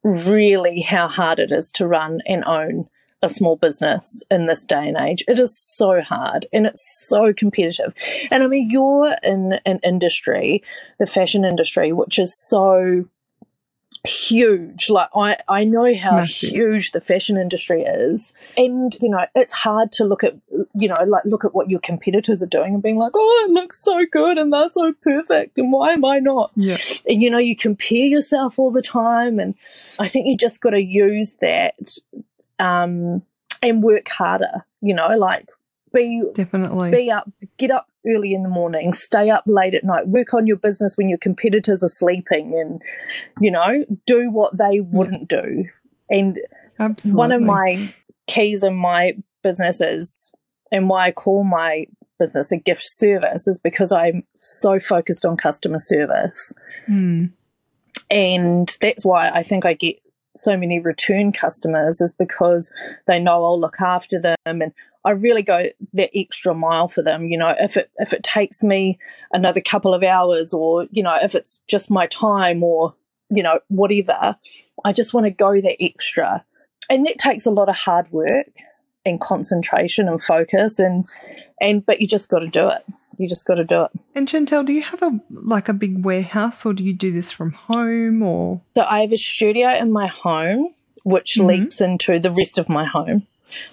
[0.04, 2.88] really how hard it is to run and own
[3.24, 7.34] a small business in this day and age it is so hard and it's so
[7.34, 7.94] competitive
[8.30, 10.62] and i mean you're in an industry
[11.00, 13.06] the fashion industry which is so
[14.06, 16.50] huge like i i know how Massive.
[16.52, 20.36] huge the fashion industry is and you know it's hard to look at
[20.76, 23.52] you know like look at what your competitors are doing and being like oh it
[23.52, 26.78] looks so good and they're so perfect and why am i not Yeah.
[27.10, 29.56] and you know you compare yourself all the time and
[30.00, 31.76] i think you just got to use that
[32.60, 33.22] um
[33.62, 35.48] and work harder you know like
[35.94, 36.92] be Definitely.
[36.92, 40.46] be up get up early in the morning stay up late at night work on
[40.48, 42.82] your business when your competitors are sleeping and
[43.40, 45.66] you know do what they wouldn't do
[46.10, 46.40] and
[46.80, 47.18] Absolutely.
[47.18, 47.94] one of my
[48.28, 50.32] keys in my business is
[50.72, 51.86] and why i call my
[52.20, 56.54] business a gift service is because i'm so focused on customer service
[56.90, 57.32] Mm.
[58.10, 60.00] and that's why I think I get
[60.40, 62.72] so many return customers is because
[63.08, 64.74] they know I'll look after them and
[65.06, 67.28] I really go that extra mile for them.
[67.28, 69.00] You know, if it if it takes me
[69.32, 72.94] another couple of hours or, you know, if it's just my time or,
[73.30, 74.38] you know, whatever,
[74.84, 76.46] I just want to go that extra.
[76.90, 78.48] And that takes a lot of hard work
[79.06, 81.08] and concentration and focus and
[81.62, 82.86] and but you just gotta do it.
[83.18, 83.92] You just gotta do it.
[84.16, 87.32] And Chantel, do you have a like a big warehouse or do you do this
[87.32, 91.48] from home or So I have a studio in my home, which Mhm.
[91.48, 93.26] leaks into the rest of my home,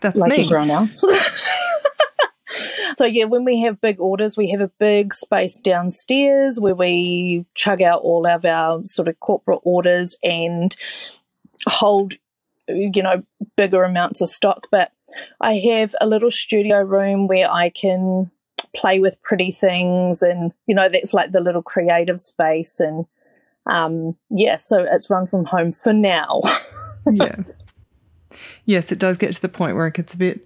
[0.00, 0.44] that's like me.
[0.44, 1.02] everyone else.
[2.94, 7.44] so yeah, when we have big orders, we have a big space downstairs where we
[7.54, 10.76] chug out all of our sort of corporate orders and
[11.68, 12.14] hold,
[12.68, 13.22] you know,
[13.56, 14.66] bigger amounts of stock.
[14.70, 14.92] But
[15.40, 18.30] I have a little studio room where I can
[18.76, 23.06] play with pretty things and you know that's like the little creative space and
[23.70, 26.40] um yeah so it's run from home for now
[27.10, 27.36] yeah.
[28.64, 30.44] Yes, it does get to the point where it gets a bit,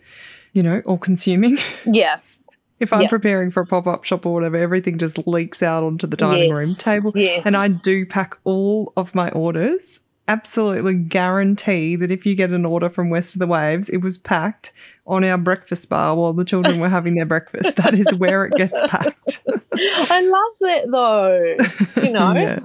[0.53, 1.59] you know, all consuming.
[1.87, 2.37] yes
[2.81, 3.09] If I'm Yeah.
[3.09, 6.51] preparing for a pop up shop or whatever, everything just leaks out onto the dining
[6.51, 7.13] room table.
[7.15, 10.01] yes And I do pack all of my orders.
[10.31, 14.17] Absolutely guarantee that if you get an order from West of the Waves, it was
[14.19, 14.73] packed
[15.07, 17.77] on our breakfast bar while the children were having their breakfast.
[17.77, 19.43] That is where it gets packed.
[19.75, 22.59] I love that though you know Yeah.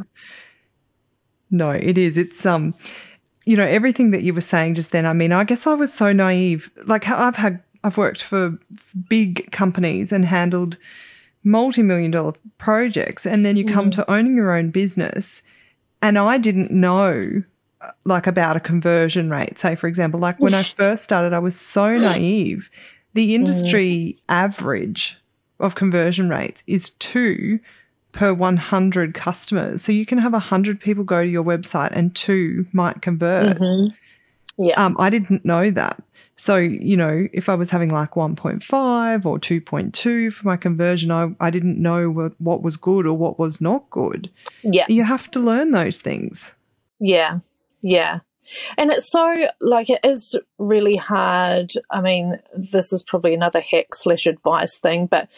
[1.51, 2.17] No, it is.
[2.17, 2.75] It's um,
[3.45, 5.05] you know, everything that you were saying just then.
[5.05, 6.69] I mean, I guess I was so naive.
[6.85, 8.57] Like I've had, I've worked for
[9.09, 10.77] big companies and handled
[11.43, 13.93] multi-million dollar projects, and then you come Mm.
[13.93, 15.43] to owning your own business,
[16.01, 17.43] and I didn't know.
[18.05, 21.59] Like about a conversion rate, say for example, like when I first started, I was
[21.59, 22.69] so naive.
[23.13, 25.17] The industry average
[25.59, 27.59] of conversion rates is two
[28.11, 29.81] per 100 customers.
[29.81, 33.57] So you can have 100 people go to your website and two might convert.
[33.57, 33.93] Mhm.
[34.57, 36.01] yeah Um, I didn't know that.
[36.37, 41.29] So, you know, if I was having like 1.5 or 2.2 for my conversion, I,
[41.39, 44.29] I didn't know what, what was good or what was not good.
[44.63, 46.51] yeah You have to learn those things.
[46.99, 47.39] yeah
[47.85, 48.19] yeah
[48.77, 51.73] And it's so like it is really hard.
[51.89, 55.33] I mean, this is probably another hack slash advice thing, but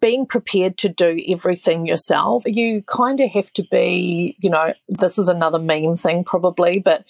[0.00, 5.18] being prepared to do everything yourself, you kind of have to be, you know, this
[5.18, 7.06] is another meme thing probably, but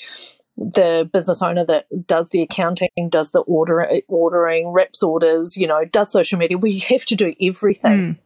[0.57, 5.85] the business owner that does the accounting, does the order ordering, reps orders, you know,
[5.85, 6.59] does social media.
[6.59, 8.15] We have to do everything.
[8.15, 8.19] Mm.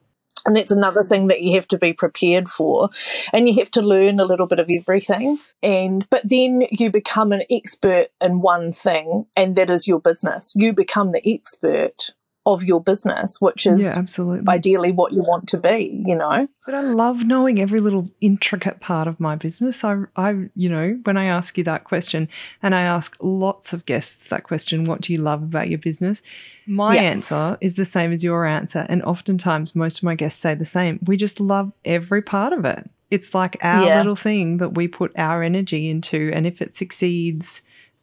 [0.46, 2.88] And that's another thing that you have to be prepared for.
[3.32, 5.38] And you have to learn a little bit of everything.
[5.62, 10.54] And, but then you become an expert in one thing, and that is your business.
[10.56, 12.14] You become the expert
[12.46, 14.46] of your business, which is yeah, absolutely.
[14.48, 16.48] ideally what you want to be, you know.
[16.64, 19.82] But I love knowing every little intricate part of my business.
[19.82, 22.28] I, I, you know, when I ask you that question,
[22.62, 26.22] and I ask lots of guests that question, what do you love about your business?
[26.68, 27.02] My yeah.
[27.02, 28.86] answer is the same as your answer.
[28.88, 31.00] And oftentimes, most of my guests say the same.
[31.04, 32.88] We just love every part of it.
[33.10, 33.98] It's like our yeah.
[33.98, 36.30] little thing that we put our energy into.
[36.32, 37.60] And if it succeeds,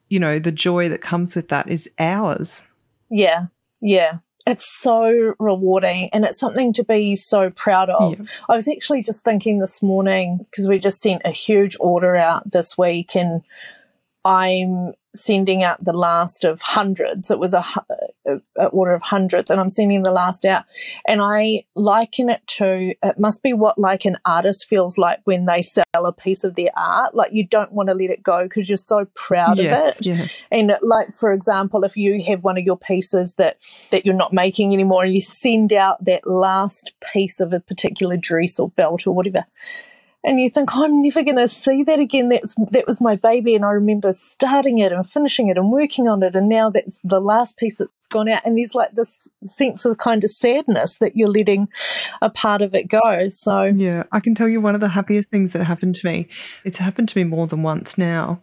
[0.10, 2.68] you know, the joy that comes with that is ours.
[3.10, 3.48] Yeah.
[3.80, 8.20] Yeah it's so rewarding and it's something to be so proud of.
[8.20, 8.26] Yeah.
[8.50, 12.52] I was actually just thinking this morning because we just sent a huge order out
[12.52, 13.42] this week and
[14.26, 17.32] I'm sending out the last of hundreds.
[17.32, 17.96] It was a, a,
[18.72, 20.66] order of hundreds, and I'm sending the last out.
[21.08, 25.46] And I liken it to it must be what like an artist feels like when
[25.46, 27.16] they sell a piece of their art.
[27.16, 30.06] Like you don't want to let it go because you're so proud yes, of it.
[30.06, 30.26] Yeah.
[30.52, 33.58] And like for example, if you have one of your pieces that
[33.92, 38.18] that you're not making anymore, and you send out that last piece of a particular
[38.18, 39.46] dress or belt or whatever
[40.24, 42.30] and you think, oh, I'm never going to see that again.
[42.30, 46.08] That's that was my baby, and I remember starting it and finishing it and working
[46.08, 48.42] on it, and now that's the last piece that's gone out.
[48.46, 51.68] And there's like this sense of kind of sadness that you're letting
[52.22, 53.28] a part of it go.
[53.28, 56.30] So yeah, I can tell you one of the happiest things that happened to me.
[56.64, 58.42] It's happened to me more than once now.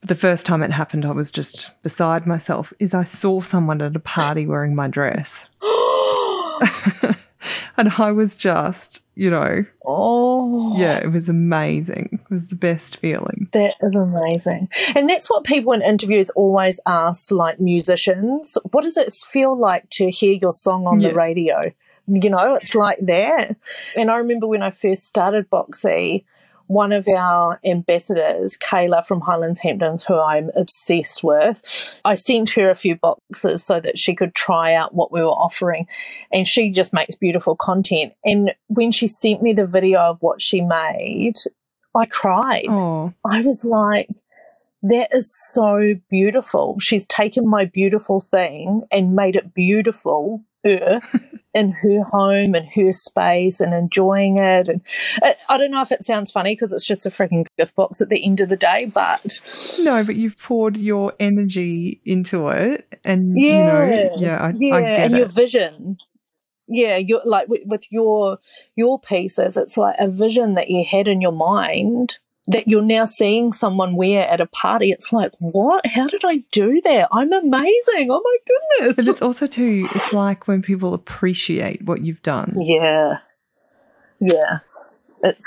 [0.00, 2.72] But the first time it happened, I was just beside myself.
[2.78, 5.48] Is I saw someone at a party wearing my dress.
[7.76, 12.20] and I was just, you know, oh, yeah, it was amazing.
[12.22, 13.48] It was the best feeling.
[13.52, 18.96] That is amazing, and that's what people in interviews always ask, like musicians, what does
[18.96, 21.08] it feel like to hear your song on yeah.
[21.08, 21.72] the radio?
[22.06, 23.56] You know, it's like that.
[23.96, 26.24] And I remember when I first started Boxi
[26.70, 32.70] one of our ambassadors, Kayla from Highlands Hamptons, who I'm obsessed with, I sent her
[32.70, 35.88] a few boxes so that she could try out what we were offering.
[36.32, 38.12] And she just makes beautiful content.
[38.24, 41.34] And when she sent me the video of what she made,
[41.96, 42.68] I cried.
[43.26, 44.08] I was like,
[44.82, 46.78] that is so beautiful.
[46.80, 51.00] She's taken my beautiful thing and made it beautiful her
[51.54, 54.68] in her home and her space and enjoying it.
[54.68, 54.80] And
[55.22, 58.00] it, I don't know if it sounds funny because it's just a freaking gift box
[58.00, 59.40] at the end of the day, but
[59.80, 64.74] no, but you've poured your energy into it, and yeah, you know, yeah, I, yeah,
[64.74, 65.18] I and it.
[65.18, 65.98] your vision.
[66.72, 68.38] Yeah, you're like with, with your
[68.76, 72.20] your pieces, it's like a vision that you had in your mind
[72.50, 75.86] that you're now seeing someone wear at a party, it's like, what?
[75.86, 77.08] How did I do that?
[77.12, 78.10] I'm amazing.
[78.10, 78.96] Oh my goodness.
[78.96, 82.56] But it's also too, it's like when people appreciate what you've done.
[82.60, 83.18] Yeah.
[84.20, 84.58] Yeah.
[85.22, 85.44] It's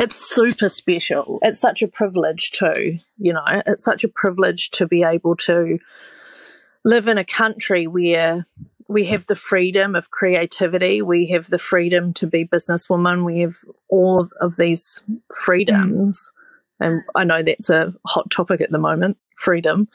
[0.00, 1.38] it's super special.
[1.42, 3.44] It's such a privilege too, you know.
[3.66, 5.78] It's such a privilege to be able to
[6.84, 8.44] live in a country where
[8.88, 11.02] we have the freedom of creativity.
[11.02, 13.24] We have the freedom to be businesswoman.
[13.24, 15.20] We have all of these mm.
[15.32, 16.32] freedoms.
[16.82, 19.88] And I know that's a hot topic at the moment freedom.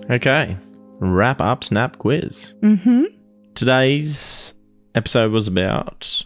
[0.10, 0.56] okay.
[0.98, 2.54] wrap up snap quiz.
[2.60, 3.04] Mm-hmm.
[3.54, 4.54] Today's
[4.94, 6.24] episode was about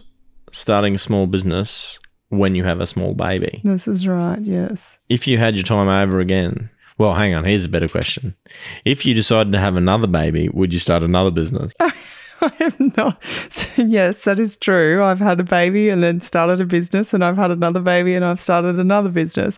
[0.51, 1.99] starting a small business
[2.29, 3.61] when you have a small baby.
[3.63, 4.99] This is right, yes.
[5.09, 8.35] If you had your time over again, well, hang on, here's a better question.
[8.85, 11.73] If you decided to have another baby, would you start another business?
[12.41, 13.23] I am not.
[13.49, 15.03] So yes, that is true.
[15.03, 18.25] I've had a baby and then started a business, and I've had another baby and
[18.25, 19.57] I've started another business.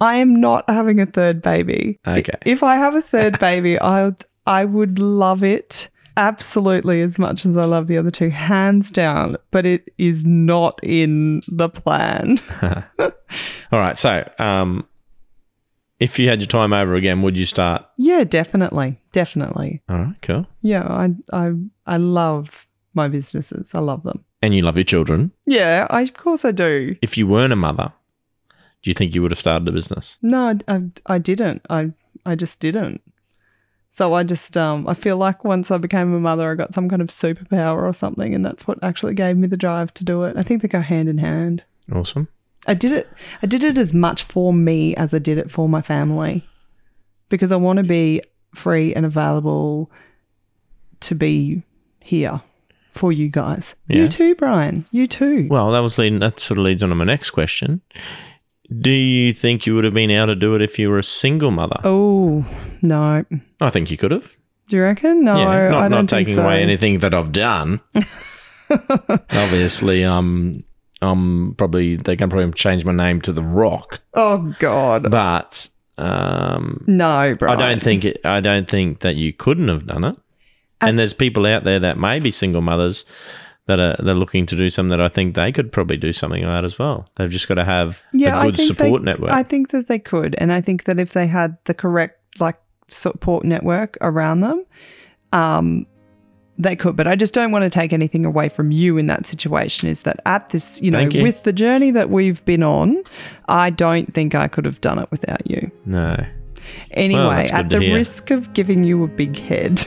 [0.00, 1.98] I am not having a third baby.
[2.06, 2.38] Okay.
[2.44, 4.12] If I have a third baby, I
[4.46, 5.88] I would love it
[6.18, 9.36] absolutely as much as I love the other two, hands down.
[9.50, 12.40] But it is not in the plan.
[13.00, 13.98] All right.
[13.98, 14.86] So, um,
[16.00, 17.86] if you had your time over again, would you start?
[17.96, 19.82] Yeah, definitely, definitely.
[19.88, 20.46] All right, cool.
[20.60, 21.52] Yeah, I I
[21.86, 23.74] I love my businesses.
[23.74, 24.24] I love them.
[24.42, 25.32] And you love your children.
[25.46, 26.94] Yeah, I, of course I do.
[27.02, 27.92] If you weren't a mother,
[28.82, 30.18] do you think you would have started a business?
[30.22, 31.66] No, I, I, I didn't.
[31.68, 31.92] I
[32.24, 33.00] I just didn't.
[33.98, 36.88] So I just um I feel like once I became a mother, I got some
[36.88, 40.22] kind of superpower or something, and that's what actually gave me the drive to do
[40.22, 40.36] it.
[40.36, 41.64] I think they go hand in hand.
[41.92, 42.28] Awesome.
[42.68, 43.08] I did it.
[43.42, 46.48] I did it as much for me as I did it for my family,
[47.28, 48.22] because I want to be
[48.54, 49.90] free and available
[51.00, 51.64] to be
[52.00, 52.40] here
[52.92, 53.74] for you guys.
[53.88, 54.02] Yeah.
[54.02, 54.86] You too, Brian.
[54.92, 55.48] You too.
[55.50, 57.80] Well, that was leading, that sort of leads on to my next question.
[58.76, 61.02] Do you think you would have been able to do it if you were a
[61.04, 61.80] single mother?
[61.84, 62.44] oh
[62.82, 63.24] no.
[63.60, 64.36] I think you could have.
[64.68, 65.24] Do you reckon?
[65.24, 66.44] No, yeah, not, I don't not think taking so.
[66.44, 67.80] away anything that I've done.
[68.70, 70.62] Obviously, um,
[71.00, 75.10] um, probably they can probably change my name to the Rock, Oh God.
[75.10, 77.58] but um, No, Brian.
[77.60, 80.16] I don't think it, I don't think that you couldn't have done it.
[80.80, 83.04] And there's people out there that may be single mothers
[83.68, 86.42] that are they're looking to do something that I think they could probably do something
[86.42, 87.06] that as well.
[87.16, 89.30] They've just got to have Yeah, a good support they, network.
[89.30, 92.58] I think that they could, and I think that if they had the correct like
[92.88, 94.64] support network around them,
[95.32, 95.86] um,
[96.56, 96.96] they could.
[96.96, 99.88] But I just don't want to take anything away from you in that situation.
[99.88, 101.22] Is that at this, you know, you.
[101.22, 103.02] with the journey that we've been on,
[103.48, 105.70] I don't think I could have done it without you.
[105.84, 106.16] no.
[106.90, 107.96] Anyway, good at the hear.
[107.96, 109.86] risk of giving you a big head.